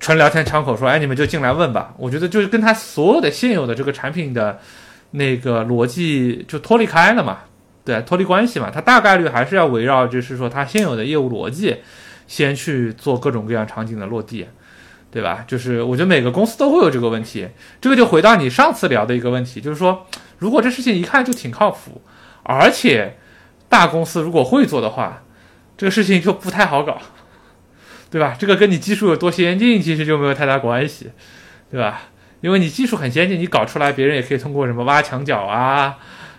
[0.00, 1.94] 纯聊天窗口，说，哎，你们就进来问吧。
[1.98, 4.58] 我觉得就是跟他所有的现有的这个产品的
[5.10, 7.40] 那个逻辑就脱离开了嘛，
[7.84, 8.70] 对，脱离关系嘛。
[8.70, 11.76] 他大概率还是要围绕，就是说他现有的业务逻辑，
[12.26, 14.46] 先去做各种各样场景的落地。
[15.16, 15.46] 对吧？
[15.48, 17.48] 就是我觉得每个公司都会有这个问题，
[17.80, 22.02] 这个就回到你上次聊的一个问题，就是说，如果这事情一看就挺靠谱，
[22.42, 23.16] 而且
[23.66, 25.22] 大公司如果会做的话，
[25.78, 26.98] 这个事情就不太好搞，
[28.10, 28.36] 对吧？
[28.38, 31.10] 这个跟你技术有多先进其实就没有太大关系，
[31.70, 32.02] 对吧？
[32.42, 35.96] 因为你技术很先进，你搞出来，别人也可以通过什么挖墙脚啊，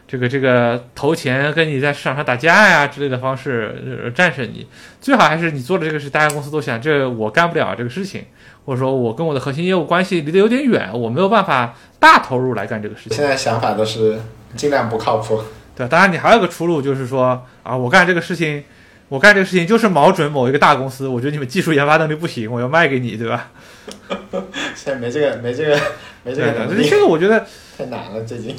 [0.08, 4.68] 这个这个投钱跟你在市场上打架呀之类的方式、战胜你。
[5.02, 8.26] 最好还是你做的这个事，大家公司都想，这我干不了这个事情，
[8.68, 13.16] 或者说我跟我的核心业务关系离得有点远，我没有办法大投入来干这个事情。
[13.16, 14.20] 现在想法都是
[14.58, 15.42] 尽量不靠谱。
[15.74, 15.88] 对？
[15.88, 18.62] 当然，你还有个出路，就是说啊，我干这个事情，
[19.08, 23.52] 我干这个事情就是瞄准某一个大公司，我觉得你们技术研发能力不行，我要卖给你，对吧？
[24.76, 25.80] 现在没这个，没这个，
[26.26, 27.46] 没这个 能力，这个我觉得
[27.78, 28.54] 太难了，最近。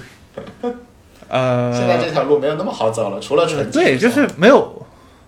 [1.28, 4.86] 呃，现在这条路没有那么好走了，除了纯对，就是没有，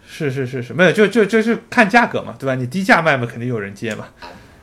[0.08, 2.54] 是是是是，没有，就就就是看价格嘛，对吧？
[2.54, 4.06] 你低价卖嘛，肯定有人接嘛。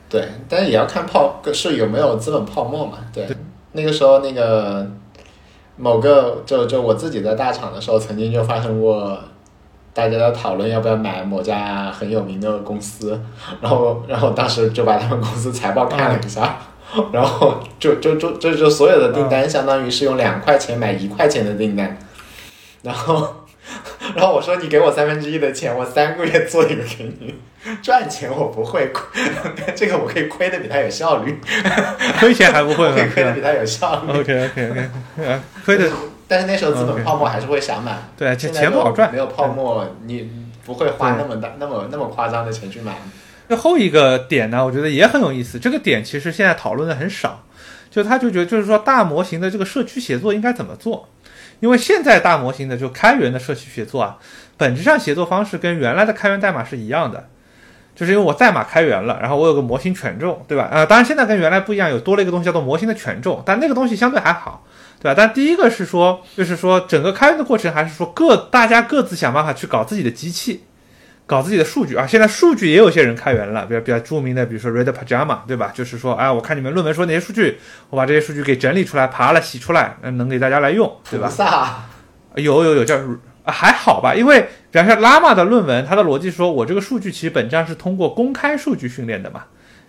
[0.08, 2.98] 对，但是也要看泡是有没有资本泡沫嘛。
[3.12, 3.28] 对，
[3.72, 4.86] 那个时候那个
[5.76, 9.18] 某个就就我自己在大厂的时候，曾经就发生过。
[9.94, 13.20] 大家在讨论要不要买某家很有名的公司，
[13.60, 16.56] 然后，然后当时就把他们公司财报看了一下，
[17.10, 21.98] 然后就就就就就所有的订单相当于是用两块钱买一块钱的订单，
[22.82, 23.28] 然后，
[24.16, 27.34] 然后我说你给我三分之一的钱，我三个月做一个给你，
[27.82, 29.22] 赚钱我不会亏，
[29.76, 31.38] 这个我可以亏的比他有效率，
[32.18, 35.90] 亏钱还不会，可以亏的比他有效率，OK OK OK，亏的。
[36.30, 40.30] 但是那时候资本泡沫还是会想买，对，钱钱不好赚，没有泡沫，你
[40.66, 42.94] 不会花那么大、那么那么夸张的钱去买。
[43.48, 45.58] 最后一个点呢，我觉得也很有意思。
[45.58, 47.42] 这个点其实现在讨论的很少，
[47.90, 51.08] 就他就觉得，就是说大模型的这个社区协作应该怎么做？
[51.60, 54.18] 因为现在大模型的就开源的社区协作啊，
[54.56, 57.28] 本质上协作方式跟原来的开源代码是一样的，
[57.94, 60.68] 就是因为我代码开源了，然后我有个模型权重，对吧？
[60.70, 64.64] 呃，当然现在跟原来不一样，有多了一个东西叫做模型的权重，但那个东西相对还好。
[65.00, 65.14] 对吧？
[65.16, 70.64] 但第一个是说，就是说整个开源的过程，还是说各大家各自想办法去搞自己的机器，
[71.28, 72.04] 搞自己的数据啊。
[72.04, 75.70] 现在数据也有些人开源了，比较比较著名的，比如说 Red Pajama，对吧？
[75.72, 77.58] 就是说，哎，我看你们论文说哪些数据，
[77.90, 81.88] 我把这些数据给整理出来，爬了洗出来，能给大家来用，对吧？
[82.36, 82.98] 有有有叫
[83.44, 84.14] 还好吧？
[84.14, 89.44] 因为比方说 Llama 的论文，它的逻辑说我这个数据其实本质上是通过公开数据训练的嘛。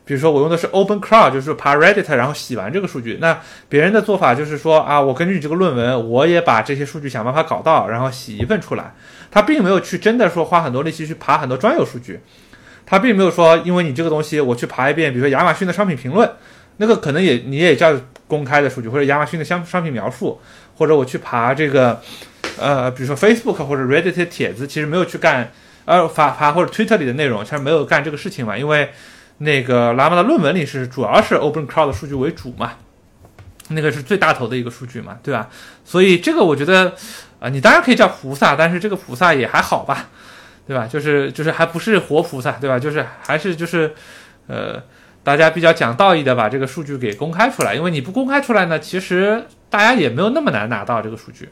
[0.09, 3.19] 比如说我用的是 Open Cloud，就是爬 Reddit，然后洗完这个数据。
[3.21, 8.91] 那别人的做法就是说啊，我根据你这个论文，我也把这些数据想办法搞到，然后洗一份出来。
[9.29, 12.19] 他并没有去真的说花很多力气去爬很多专有数据，
[12.87, 16.27] 他并没有说因为你这个东西我去爬一遍，比如说亚马逊的商品评论，
[16.77, 17.93] 那个可能也你也叫
[18.25, 20.41] 公开的数据，或者亚马逊的商商品描述，
[20.75, 22.01] 或者我去爬这个
[22.59, 25.51] 呃，比如说 Facebook 或者 Reddit 的帖子，其实没有去干
[25.85, 28.89] 呃发爬或者 Twitter 里的内容，其实没有干这个事情嘛，因为。
[29.39, 32.73] 那个拉玛的论文里是主要是 Open Cloud 的数据为主嘛，
[33.69, 35.49] 那个是最大头的一个数据嘛，对吧？
[35.85, 36.93] 所以这个我觉得，
[37.39, 40.09] 啊，你当然可以叫菩萨，但是这个菩萨也还好吧，
[40.67, 40.85] 对吧？
[40.85, 42.77] 就是就是还不是活菩萨，对吧？
[42.77, 43.93] 就是还是就是，
[44.47, 44.83] 呃，
[45.23, 51.49] 大家比较讲道义的把这个数据给公开出来，因为你不公开出来呢，其实大家也没有那么难拿到这个数据，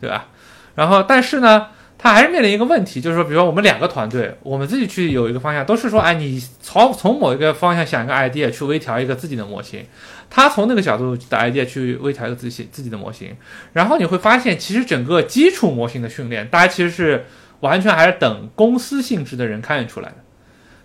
[0.00, 0.26] 对吧？
[0.74, 1.68] 然后但是呢。
[2.06, 9.84] 他还是面临一个问题，就是说，比如说我们两个团队，我们自己去有一个方向，都是说，哎，你从从某一个方向想一个 idea 去微调一个自己的模型，
[10.30, 13.34] 他从那个角度的 idea 去微调一个自己自己的模型，
[13.72, 17.26] 然后你会发现，其实整个基础模型的训练，大家其实是
[17.58, 20.16] 完全还是等公司性质的人开源出来的，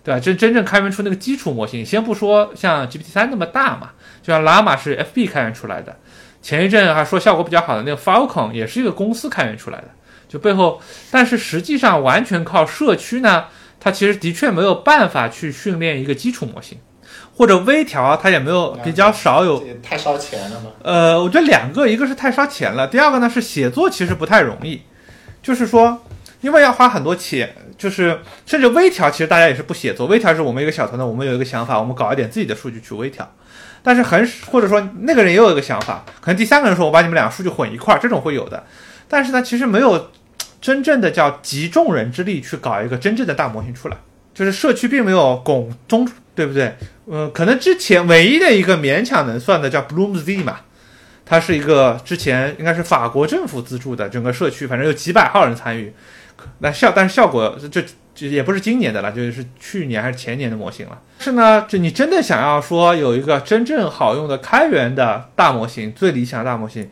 [0.03, 0.19] 对吧？
[0.19, 3.91] 真真正开源出那个基础模型，先不说像 GPT 三那么大嘛，
[4.23, 5.95] 就像 Llama 是 FB 开源出来的，
[6.41, 9.87] 前一阵还说效果比较好的那个 Falcon 也是一个公司开源出来的。
[10.31, 13.47] 就背后，但是实际上完全靠社区呢，
[13.81, 16.77] 它其实的确没有办法去训练一个基础模型，
[17.35, 19.61] 或者微调，它也没有比较少有。
[19.83, 20.71] 太烧钱了吗？
[20.83, 24.83] 呃，我觉得两个，一个是太烧钱了，第二个呢是写作其实不太容易，
[25.43, 26.01] 就是说，
[26.39, 33.29] 因为要花很多钱，就是甚至微调，其实大家也是不写作，微调是我们一个小团队，我们有一个想法，我们搞一点自己的数据去微调，
[33.83, 38.63] 但是很或者说那个人也有一个想法，可能第三个人说我把你们两个数据混一块儿，这种会有的，
[39.09, 40.09] 但是呢，其实没有。
[40.61, 43.97] 真正的叫集众人之力去搞一个真正的大模型出来，
[44.31, 46.75] 就是社区并没有拱中，对不对？
[47.05, 50.59] 呃，可能之前唯一的一个勉强能算的叫 Bloomz 嘛，
[51.25, 55.91] 它是一个之前应该是法国政府资助的整个社区，反正有几百号人参与，
[56.59, 61.01] 那效但是效果这这也不是今年的了，就是去年还是前年的模型了。
[61.17, 66.87] 是呢，就你真的想要说有一个真正好用的开源的大模型，最理想的大模型。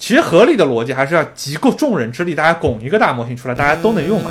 [0.00, 4.30] 其实合理的逻辑还是要集够众人之力，大家拱一个大模型出来，大家都能用嘛，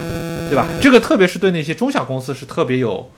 [0.49, 0.67] 对吧？
[0.81, 3.09] 这个特别是对那些中小公司是特别有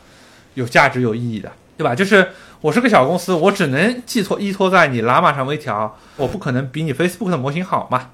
[0.55, 1.95] 有价值、有意义的，对吧？
[1.95, 2.27] 就是
[2.59, 8.09] 我是个小公司，我只能寄托依托在你拉玛上微调，我不可能比你 Facebook 的模型好嘛，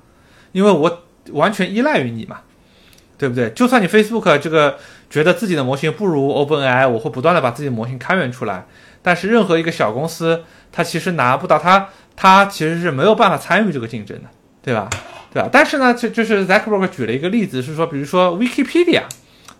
[0.51, 2.41] 因为我完全依赖于你嘛，
[3.17, 3.49] 对不对？
[3.49, 4.77] 就算你 Facebook 这个
[5.09, 8.67] 觉得自己的模型不如 OpenAI，我会不断的把自己的模型开源出来，
[9.01, 14.25] 但是任何一个小公司，它其实拿不到，它他其实是没有办法参与这个竞争的，
[14.61, 14.89] 对吧？
[15.31, 15.47] 对吧？
[15.49, 19.03] 但是呢，就就是 Zuckerberg 举了一个例子，是说，比如说 Wikipedia，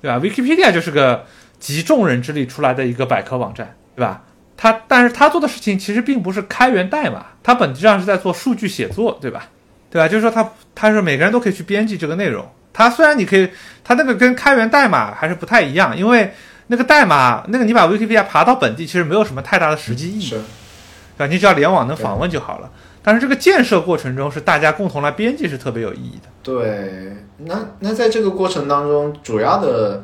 [0.01, 1.25] 对吧？Wikipedia 就是个
[1.59, 4.23] 集众人之力出来的一个百科网站，对吧？
[4.57, 9.47] 他但是他做的事情其实并不是开源代码，他本质上是在做数据写作，对吧？
[9.89, 10.07] 对吧？
[10.07, 12.45] 就是说他他是每个人都可以去编辑这个内容。
[12.73, 13.49] 它虽然你可以，
[13.83, 16.31] 它那个跟开源代码还是不太一样，因为
[16.67, 20.33] 那个代码，那个你把 Wikipedia 爬到本地，其实没有什么太大的实际意义，
[21.17, 21.31] 对吧？
[21.31, 22.69] 你只要联网能访问就好了。
[23.01, 26.27] 但是这个建设过程中是大家共同来编辑是特别有意义的。
[26.43, 30.03] 对，那那在这个过程当中，主要的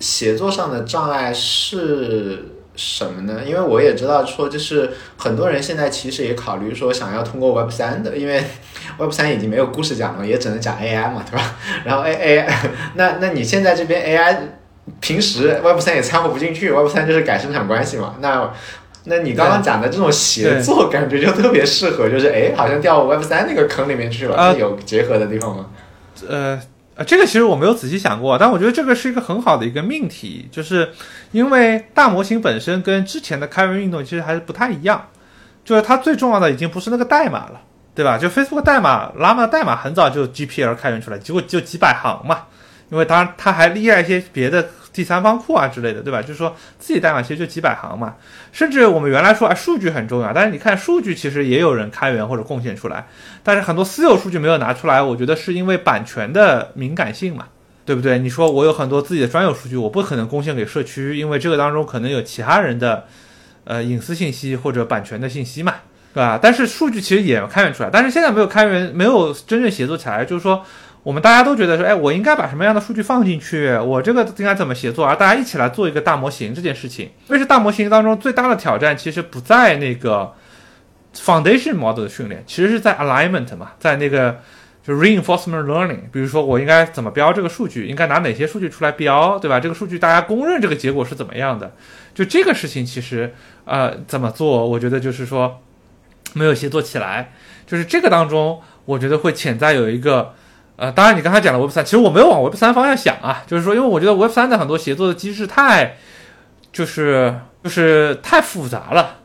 [0.00, 3.42] 写作上的障碍是什么呢？
[3.44, 8.42] 因为我也知道说，就是很多人现在其实也考虑说想要通过 Web 三的，因为
[8.96, 11.56] Web 三已经没有故事讲了，也只能讲 AI 嘛，对吧？
[11.84, 12.48] 然后 A A，
[12.96, 14.34] 那那你现在这边 AI
[15.00, 18.50] 平时 Web 三也掺和不进去，Web 三就是改生产关系嘛，那。
[19.04, 24.36] 那你刚刚讲的这种协作，感觉就特别适合，就是哎，好像掉 Web 三那个坑里面去了。
[24.36, 25.66] 啊，有结合的地方吗？
[26.28, 26.58] 呃，
[27.06, 30.90] 这个其实我没有仔细想过，但我觉得这个是一个很好的一个命题，就是
[31.32, 35.08] 因为大模型本身跟之前的开源运动其实还是不太一样，
[35.64, 37.60] 就是它最重要的已经不是那个代码了，
[37.94, 38.16] 对吧？
[38.16, 42.44] 就 Facebook 代码，Llama 代码很早就 GPL 开源出来，结果就几百行嘛，
[42.94, 44.68] 因为当然它还依赖一些别的。
[44.94, 46.22] 第三方库啊之类的，对吧？
[46.22, 48.14] 就是说自己代码其实就几百行嘛，
[48.52, 53.04] 甚至我们原来说啊数据很重要，但是你看数据其实也有人开源或者贡献出来，
[53.42, 57.46] 但是很多私有数据没有拿出来，我觉得是因为版权的敏感性嘛，
[57.84, 58.20] 对不对？
[58.20, 63.06] 你说我有很多自己的专有数据，我不可能贡献给社区，因为这个当中可能有其他人的
[63.64, 65.74] 呃隐私信息或者版权的信息嘛，
[66.14, 66.38] 对吧？
[66.40, 70.64] 但是数据其实也开源出来，但是现在没有开源，没有真正协作起来，就是说。
[71.04, 73.76] 我们大家都觉得说，哎，我应该把什么样的数据放进去？
[73.76, 75.06] 我这个应该怎么协作？
[75.06, 80.32] 而大家一起来做一个大模型这件事情，因为是大模型当中最大的挑战，其实不在那个
[81.14, 84.40] foundation model 的训练，其实是在 alignment 嘛，在那个
[84.82, 85.98] 就 reinforcement learning。
[86.10, 87.86] 比如说，我应该怎么标这个数据？
[87.86, 89.60] 应该拿哪些数据出来标，对吧？
[89.60, 91.70] 这个数据大家公认这个结果是怎么样的？
[92.14, 93.34] 就这个事情，其实
[93.66, 94.66] 呃怎么做？
[94.66, 95.60] 我觉得就是说
[96.32, 97.34] 没有协作起来，
[97.66, 100.32] 就是这个当中，我觉得会潜在有一个。
[100.76, 105.98] 呃，当然，你刚才讲了 Web 三，其实我没有往 Web 三方向想啊，就是说，因为我觉得 Web 三的很多协作的机制太，
[106.72, 109.18] 就是就是太复杂了，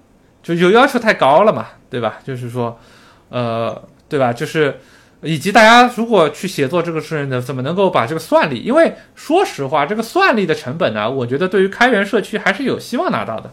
[0.44, 2.20] 就有要求太高了嘛，对吧？
[2.24, 2.80] 就是说，
[3.30, 4.32] 呃，对吧？
[4.32, 4.80] 就是
[5.22, 8.60] 以及大家如果去协作这个事呢，怎么能够把这个算力？
[8.60, 13.52] 因为说实话，这个算力的成本呢，我觉得对于开源社区还是有希望拿到的，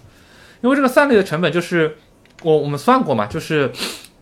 [0.61, 1.97] 因为这个算力的成本就是
[2.43, 3.73] 我我们算过嘛，就是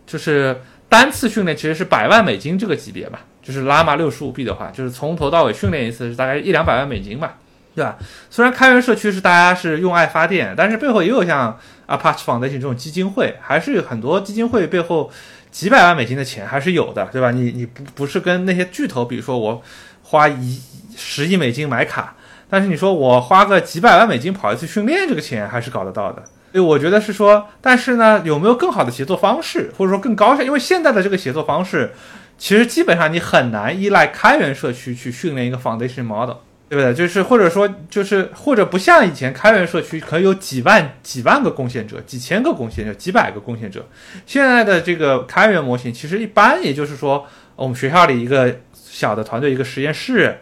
[0.06, 3.18] 就是单次训练其实是百万美金这个级别嘛。
[3.42, 7.34] 就是拉玛六十五 B 的话，就是从头到尾训练一次是大概一两百万美金吧，
[7.74, 7.98] 对吧？
[8.30, 15.12] 虽然开源社区是大家是用爱发电，但是背后也有像 Apache Foundation 这种基金会，还是很多基金会背后
[15.50, 17.32] 几百万美金的钱还是有的，对吧？
[17.32, 19.62] 你你不不是跟那些巨头，比如说我
[20.04, 20.58] 花一
[20.96, 22.16] 十亿美金买卡，
[22.48, 26.24] 但是你说我花个几百万美金跑一次训练，这个钱还是搞得到的。
[26.54, 30.42] 对我觉得是说，但是呢，有没有更好的协作方式，或者说更高效？
[30.44, 31.92] 因为现在的这个协作方式。
[32.36, 36.36] 其实基本上你很难依赖开源社区去训练一个 foundation model，
[36.68, 36.92] 对不对？
[36.92, 43.88] 就是或者说就是或者不像以前开源社区可以有几万几万个贡献者、几千个贡献者、几百个贡献者。
[44.26, 50.40] 现在的这个开源模型其实一般也就是说，我们学校里一个小的团队一个实验室，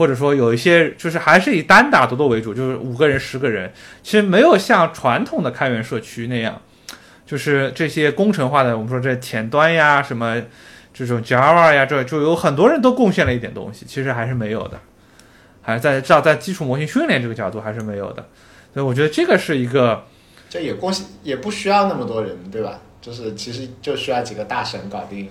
[0.00, 3.70] 或者说有一些就是还是以单打独斗为主，就是五个人、十个人。
[4.02, 6.58] 其实没有像传统的开源社区那样，
[7.26, 10.40] 就是这些工程化的，我们说这前端呀什么。
[10.92, 14.78] 这种 Java 呀，这就有很多人都贡献了一点东西，其实还是没有的，
[15.62, 18.26] 还在至少在基础模型训练这个角度还是没有的，
[18.74, 20.04] 所以我觉得这个是一个，
[20.50, 22.80] 这也贡献也不需要那么多人，对吧？
[23.00, 25.30] 就是其实就需要几个大神搞定。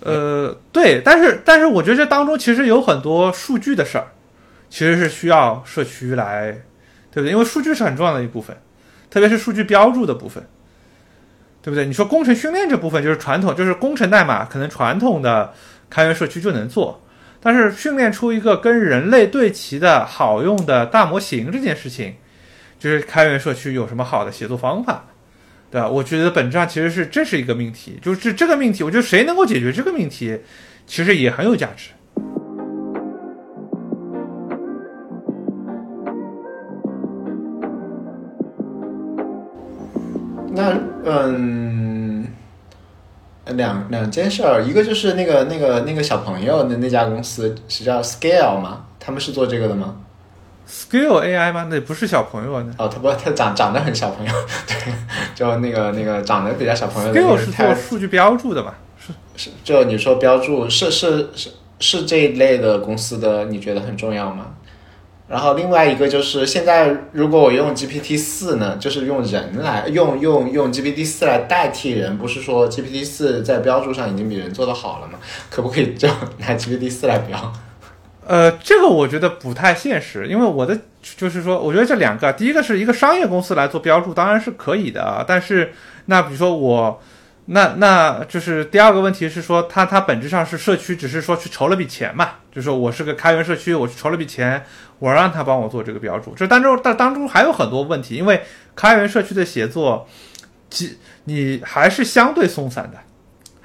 [0.00, 4.08] 呃，对，但是但是我觉得这当中其实有很多数据的事儿，
[4.70, 6.52] 其实是需要社区来，
[7.10, 7.30] 对不对？
[7.30, 8.56] 因为数据是很重要的一部分，
[9.10, 10.46] 特别是数据标注的部分。
[11.60, 11.84] 对不对？
[11.84, 15.52] 你说工程训练这部分就是传统，就是工程代码，可能传统的
[15.90, 17.02] 开源社区就能做。
[17.40, 22.14] 但是训练出一个跟人类对齐的好用的大模型这件事情，
[22.78, 25.06] 就是开源社区有什么好的协作方法，
[25.70, 25.88] 对吧？
[25.88, 30.38] 我觉得本质上其实是这是一个命题，就是这个命题，我觉得谁能够解决这个命题，
[30.86, 31.90] 其实也很有价值。
[40.50, 42.26] 那嗯，
[43.54, 48.86] 两两件事儿，一个就是那个那个那个小朋友的那家公司是叫 Scale 吗？
[48.98, 49.96] 他们是做这个的吗？
[50.68, 51.66] Skill AI 吗？
[51.70, 52.64] 那不是小朋友啊。
[52.76, 54.32] 哦，他不，他长长得很小朋友，
[54.66, 54.92] 对，
[55.34, 58.74] 就那个那个长得比较小朋友的 Skill 是做数据标注的嘛？
[59.00, 61.50] 是是就你说标注是是是
[61.80, 64.46] 是这一类的公司的，你觉得很重要吗？
[65.28, 75.18] 然后另外一个就是现在如果我用 GPT 四呢，就是用人来用用用 GPT 四来代替人，不是说 GPT 四在标注上已经比人做的好了吗？
[75.50, 76.08] 可不可以就
[76.38, 77.52] 拿 GPT 四来标？
[78.28, 85.72] 呃，这个我觉得不太现实，因为我的就是说，我觉得这两个，第一个是一个商业公司来做标注，当然是可以的啊，但是
[86.04, 87.02] 那比如说我，
[87.46, 94.62] 那那就是第二个问题是说，它它本质上是社区，只是说去筹了笔钱嘛，就是说我是个开源社区，我去筹了笔钱，
[94.98, 98.42] 我让他帮我做这个标注，这当中但当中还有很多问题，因为
[98.76, 100.06] 开源社区的协作，
[100.68, 102.98] 其你还是相对松散的。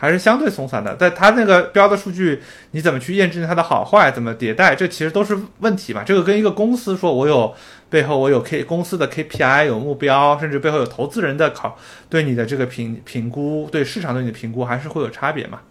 [0.03, 2.41] 还是相对松散的，在它那个标的数据，
[2.71, 6.03] 你怎么去验证它的好坏，怎么迭代，这其实都是问题嘛。
[6.03, 7.55] 这个跟一个公司说，我有
[7.89, 11.77] 背后我有 K 公司的 KPI 有目标，甚至背后有投资人的考
[12.09, 15.61] 对你的这个评评估，对市场对你的评估，还是会有差别嘛，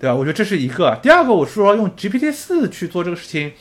[0.00, 0.16] 对吧？
[0.16, 0.98] 我觉得这是一个。
[1.00, 3.52] 第二个，我是说用 GPT 四去做这个事情，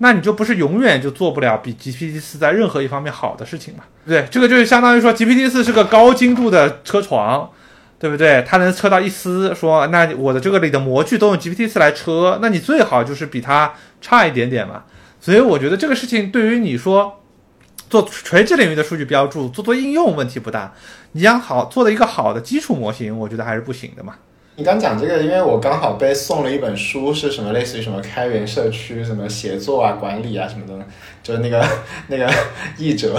[0.00, 3.84] 那你就不是永远就做不了比 GPT 四在任何一方面好的事情嘛？
[4.06, 4.28] 对？
[4.30, 7.50] 这个就是相当于说 GPT 四是个高精度的车床。
[7.98, 8.44] 对不对？
[8.46, 14.84] 它能测到一丝，说那我的这个里的模具都用 GPT 四来测，那你最好就是比它差一点点嘛。
[15.20, 17.20] 所以我觉得这个事情对于你说
[17.88, 20.74] 做垂直领域的数据标注，做做应用问题不大。
[21.12, 24.16] 你想好做的一个好的基础模型，我觉得还是不行的嘛。
[24.56, 30.86] 你刚讲这个，因为我刚好被送了一本书，是什么类似于什么开源社区、什么协作啊、管理啊什么的，
[31.22, 31.66] 就是那个
[32.08, 32.30] 那个
[32.78, 33.18] 译者，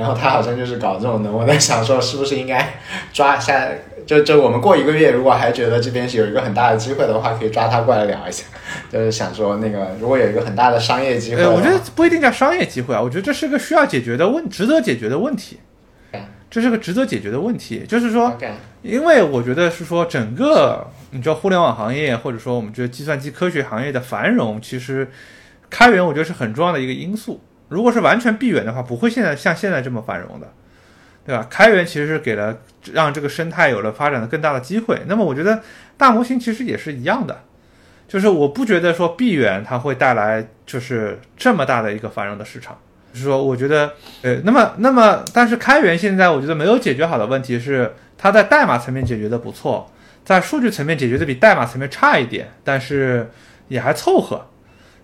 [0.00, 1.30] 然后他好像就是搞这种的。
[1.30, 2.80] 我在想说，是不是应该
[3.12, 3.68] 抓下？
[4.06, 8.44] 就就我们过一个月，如果还觉得这边是有一个很大的机会的话，可以抓他过来聊一下。
[8.90, 15.60] 就是想说，那个如果有一个很大的商业机会，呃，我觉得不一定叫商业机会啊，我觉得这是个需要解决的问，值得解决的问题。
[16.50, 18.36] 这是个值得解决的问题，就是说，
[18.82, 25.08] 因为我觉得是说，整个你知道互联网行业，或者说我们觉得计算机科学行业的繁荣，其实
[25.68, 27.40] 开源我觉得是很重要的一个因素。
[27.70, 30.52] 如果是完全闭源的话，不会现在像现在这么繁荣的。
[31.22, 31.46] 对吧？
[31.50, 32.58] 开源其实是给了
[32.92, 35.00] 让这个生态有了发展的更大的机会。
[35.06, 35.60] 那么我觉得
[35.96, 37.42] 大模型其实也是一样的，
[38.08, 42.76] 就是我不觉得说闭源它会带来就是这么大的一个繁荣的市场。
[43.12, 43.92] 就是说，我觉得
[44.22, 49.92] 呃，那么那么，但是开源现在我觉得没有解决好的问题是，它在代码层面解决的不错，
[50.24, 53.30] 在数据层面解决的比代码层面差一点，但是
[53.68, 54.46] 也还凑合，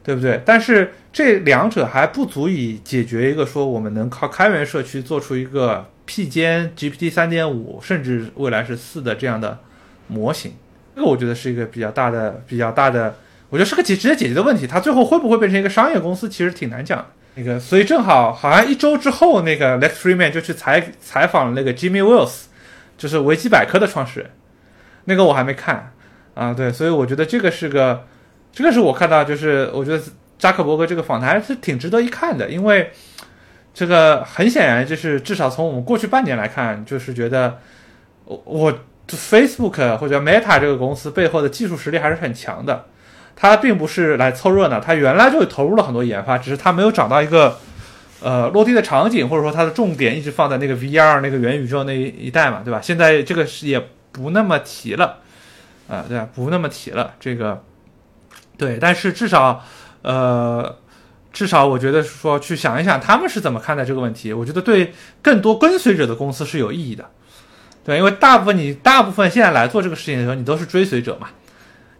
[0.07, 0.41] 对不对？
[0.47, 5.87] 但是这两者还不足以解决一个说我们能靠开源社区做出一个。
[6.09, 9.59] P 间 GPT 三点五，甚至未来是四的这样的
[10.07, 10.53] 模型，
[10.95, 13.17] 这个我觉得是一个比较大的、比较大的，
[13.49, 14.69] 我觉得是个解直接解决的问题。
[14.69, 17.05] 它最后会不会变成一个商业公司，其实挺难讲。
[17.35, 22.45] 那个，所以正好好像一周之后，那个 Lex Freeman 就去采采访了那个 Jimmy Wales，
[22.97, 24.31] 就是维基百科的创始人。
[25.07, 25.93] 那个我还没看
[26.35, 28.05] 啊，对，所以我觉得这个是个，
[28.57, 30.03] 这个是我看到，就是我觉得
[30.39, 32.91] 扎克伯格这个访谈还是挺值得一看的，因为。
[33.79, 37.59] 这个很显然就是至少从我们过去半年来看，就是觉得
[38.25, 38.73] 我我
[39.07, 42.87] Facebook 或者 Meta 这个公司背后的技术实力还是很强的。
[43.37, 47.59] 它并不是来凑热闹，它原来就投入了很多研发，只是它没有找到一个
[48.23, 52.81] 呃落地的场景，或者说它的重点一直放在那个 VR 那个元宇宙那一代嘛，对吧？
[52.81, 53.79] 现在这个是也
[54.11, 55.19] 不那么提了，
[55.87, 56.27] 啊，对吧？
[56.35, 57.63] 不那么提了，这个
[58.57, 59.65] 对，但是至少
[60.03, 60.77] 呃。
[61.33, 67.05] 至少我觉得说去想一想他们是怎么看待这个问题，我觉得对更多跟随者的公司是有意义的，
[67.85, 71.29] 对，因为大部分你大部分现在来做这个事情的时候，你都是追随者嘛，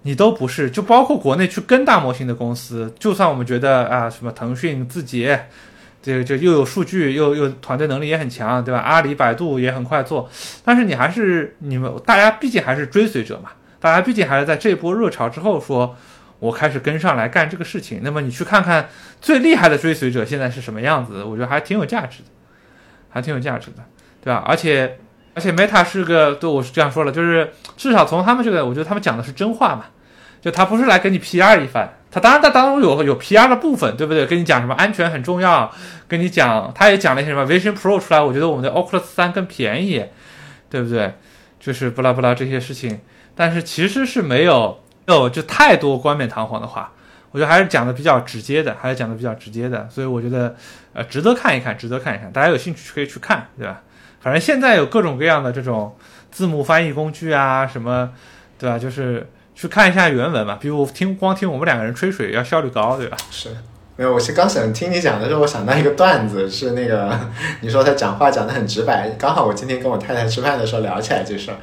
[0.05, 5.49] 你都不是，就包括国内去跟大模型的公司，就算我们觉得啊什么腾讯、字节，
[6.03, 8.81] 这个就又有数据又又团队能力也很强，对吧？
[8.81, 10.31] 阿里、百度也很快做，
[10.65, 15.95] 但是你还是你们大家毕竟还是追随者嘛，大家毕竟还是在这波热潮之后说。
[16.47, 18.89] 我开始跟上来干这个事情，那么你去看看
[19.21, 22.29] 最厉害的追随者现在是什么样子，我觉得还挺有价值的，
[23.09, 23.83] 还挺有价值的，
[24.23, 24.45] 对吧？
[24.47, 24.99] 而且
[25.35, 29.87] 而且 Meta 是个，对我是这样说了，就是至少从他们这个，我觉得他们讲的是真话嘛，
[30.41, 34.25] 就他不是来给你 PR 一番，他当然在当中有有 PR 的部分，对不对？
[34.25, 35.71] 跟你讲什么安全很重要，
[36.07, 40.05] 跟你讲，他也讲了一些什么 Vision Pro 出来，我觉得我们的 Oculus 三更便宜，
[40.71, 41.15] 对不对？
[41.59, 43.01] 就是不拉不拉这些事情，
[43.35, 44.81] 但是其实是没有。
[45.07, 46.93] 有就太多冠冕堂皇的话，
[47.31, 50.55] 我觉得还是讲的比较直接的，还是讲的比较直接的，所以我觉得
[50.93, 53.83] 呃值得看一看，值得看一看，大家有兴趣可以去看，对吧？
[54.21, 55.97] 反正现在有各种各样的这种
[56.31, 58.11] 字幕翻译工具啊，什么，
[58.59, 58.79] 对吧？
[58.79, 60.59] 就是去看一下原文嘛。
[60.61, 63.17] 比如听光听我们两个人吹水要效率高，对吧？
[63.31, 63.51] 是。
[63.99, 67.19] 没有，我是刚想听你讲的时候，我想到一个段子，是那个
[67.63, 71.57] 你说他讲话讲的很直白，刚好我今天跟我太太吃饭的时候聊起来这事儿，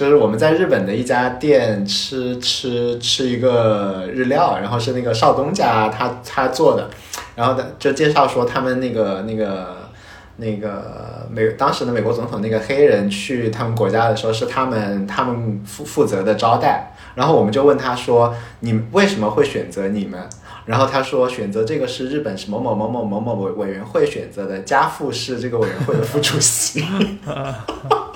[0.00, 6.88] 就是我们在日本的一家店吃吃吃一个日料，然后是那个少东家他他做的，
[7.34, 9.90] 然后他就介绍说他们那个那个
[10.36, 20.18] 那个美当时的美国总统那个黑人去他们国家的时候是他们他们负负责的招待，然后我们就问他说你为什么会选择你们？
[20.64, 26.82] 然后他说，选择这个是日本是某某某某某某委委员会选择的，家父是这个委员会的副主席。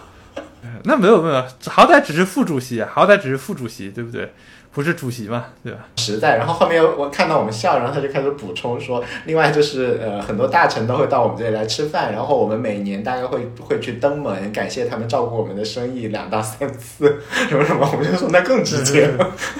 [0.85, 4.33] 那没有没有，好歹只是副主席，好歹只是副主席，对不对？
[4.75, 5.87] 不是主席嘛，对吧？
[5.97, 6.37] 实在。
[6.37, 17.89] 然后后面我看到我们笑，然后他就开始补充说，另外就是呃，很多大臣都会到我们这里来吃饭，然后我们每年大概会会去登门，感谢他们照顾我们的生意两到三次，什么什么。
[17.93, 19.09] 我们就说那更直接。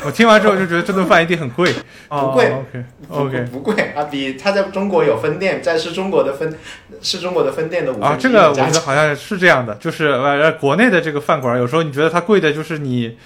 [0.05, 1.73] 我听完之后就觉得这顿饭一定很贵，
[2.09, 6.53] 不贵，OK OK，不贵啊，比他在中国有分店，在是中国的分
[7.01, 13.17] 是中国的分店的五啊，这个我觉得好像是这样的，就是呃，国内的这个饭馆有时候你觉得它贵的就是你。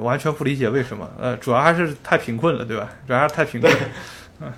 [0.00, 2.88] 完全不理解为什么，呃，主要还是太贫困了，对吧？
[3.06, 3.72] 主要还是太贫困。
[4.40, 4.52] 嗯，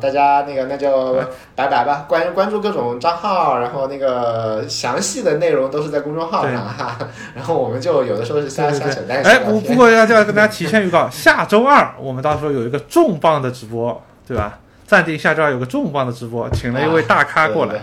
[0.00, 1.14] 大家那个那就
[1.54, 6.98] 拜拜吧，关关注各种账号，然后那个详细的内容都是在公众号上哈。
[7.34, 9.22] 然后我们就有的时候是瞎瞎扯淡。
[9.22, 14.58] 哎，不 不过要要跟大家提前预告，下周二我们到时候有一个重磅的直播，对吧？
[14.86, 17.80] 暂定下周二有个重磅的直播，请了一位大咖过来，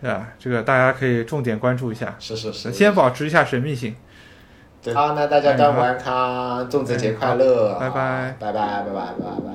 [0.00, 0.26] 对吧？
[0.38, 2.14] 这个大家可以重点关注一下。
[2.18, 3.94] 是是是，先保持一下神秘性。
[4.94, 9.52] 好，那大家端午安康，粽子节快乐，拜拜，拜拜，拜拜，拜拜，拜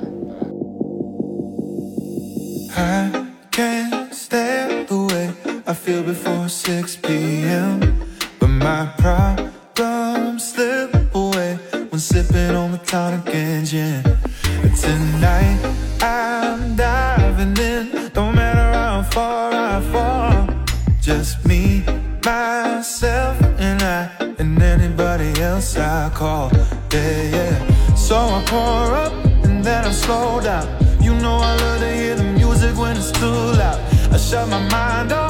[14.02, 14.05] 拜。
[28.56, 29.14] Pour up
[29.46, 30.68] and then I slow down.
[31.06, 33.80] You know I love to hear the music when it's too loud.
[34.16, 35.25] I shut my mind off,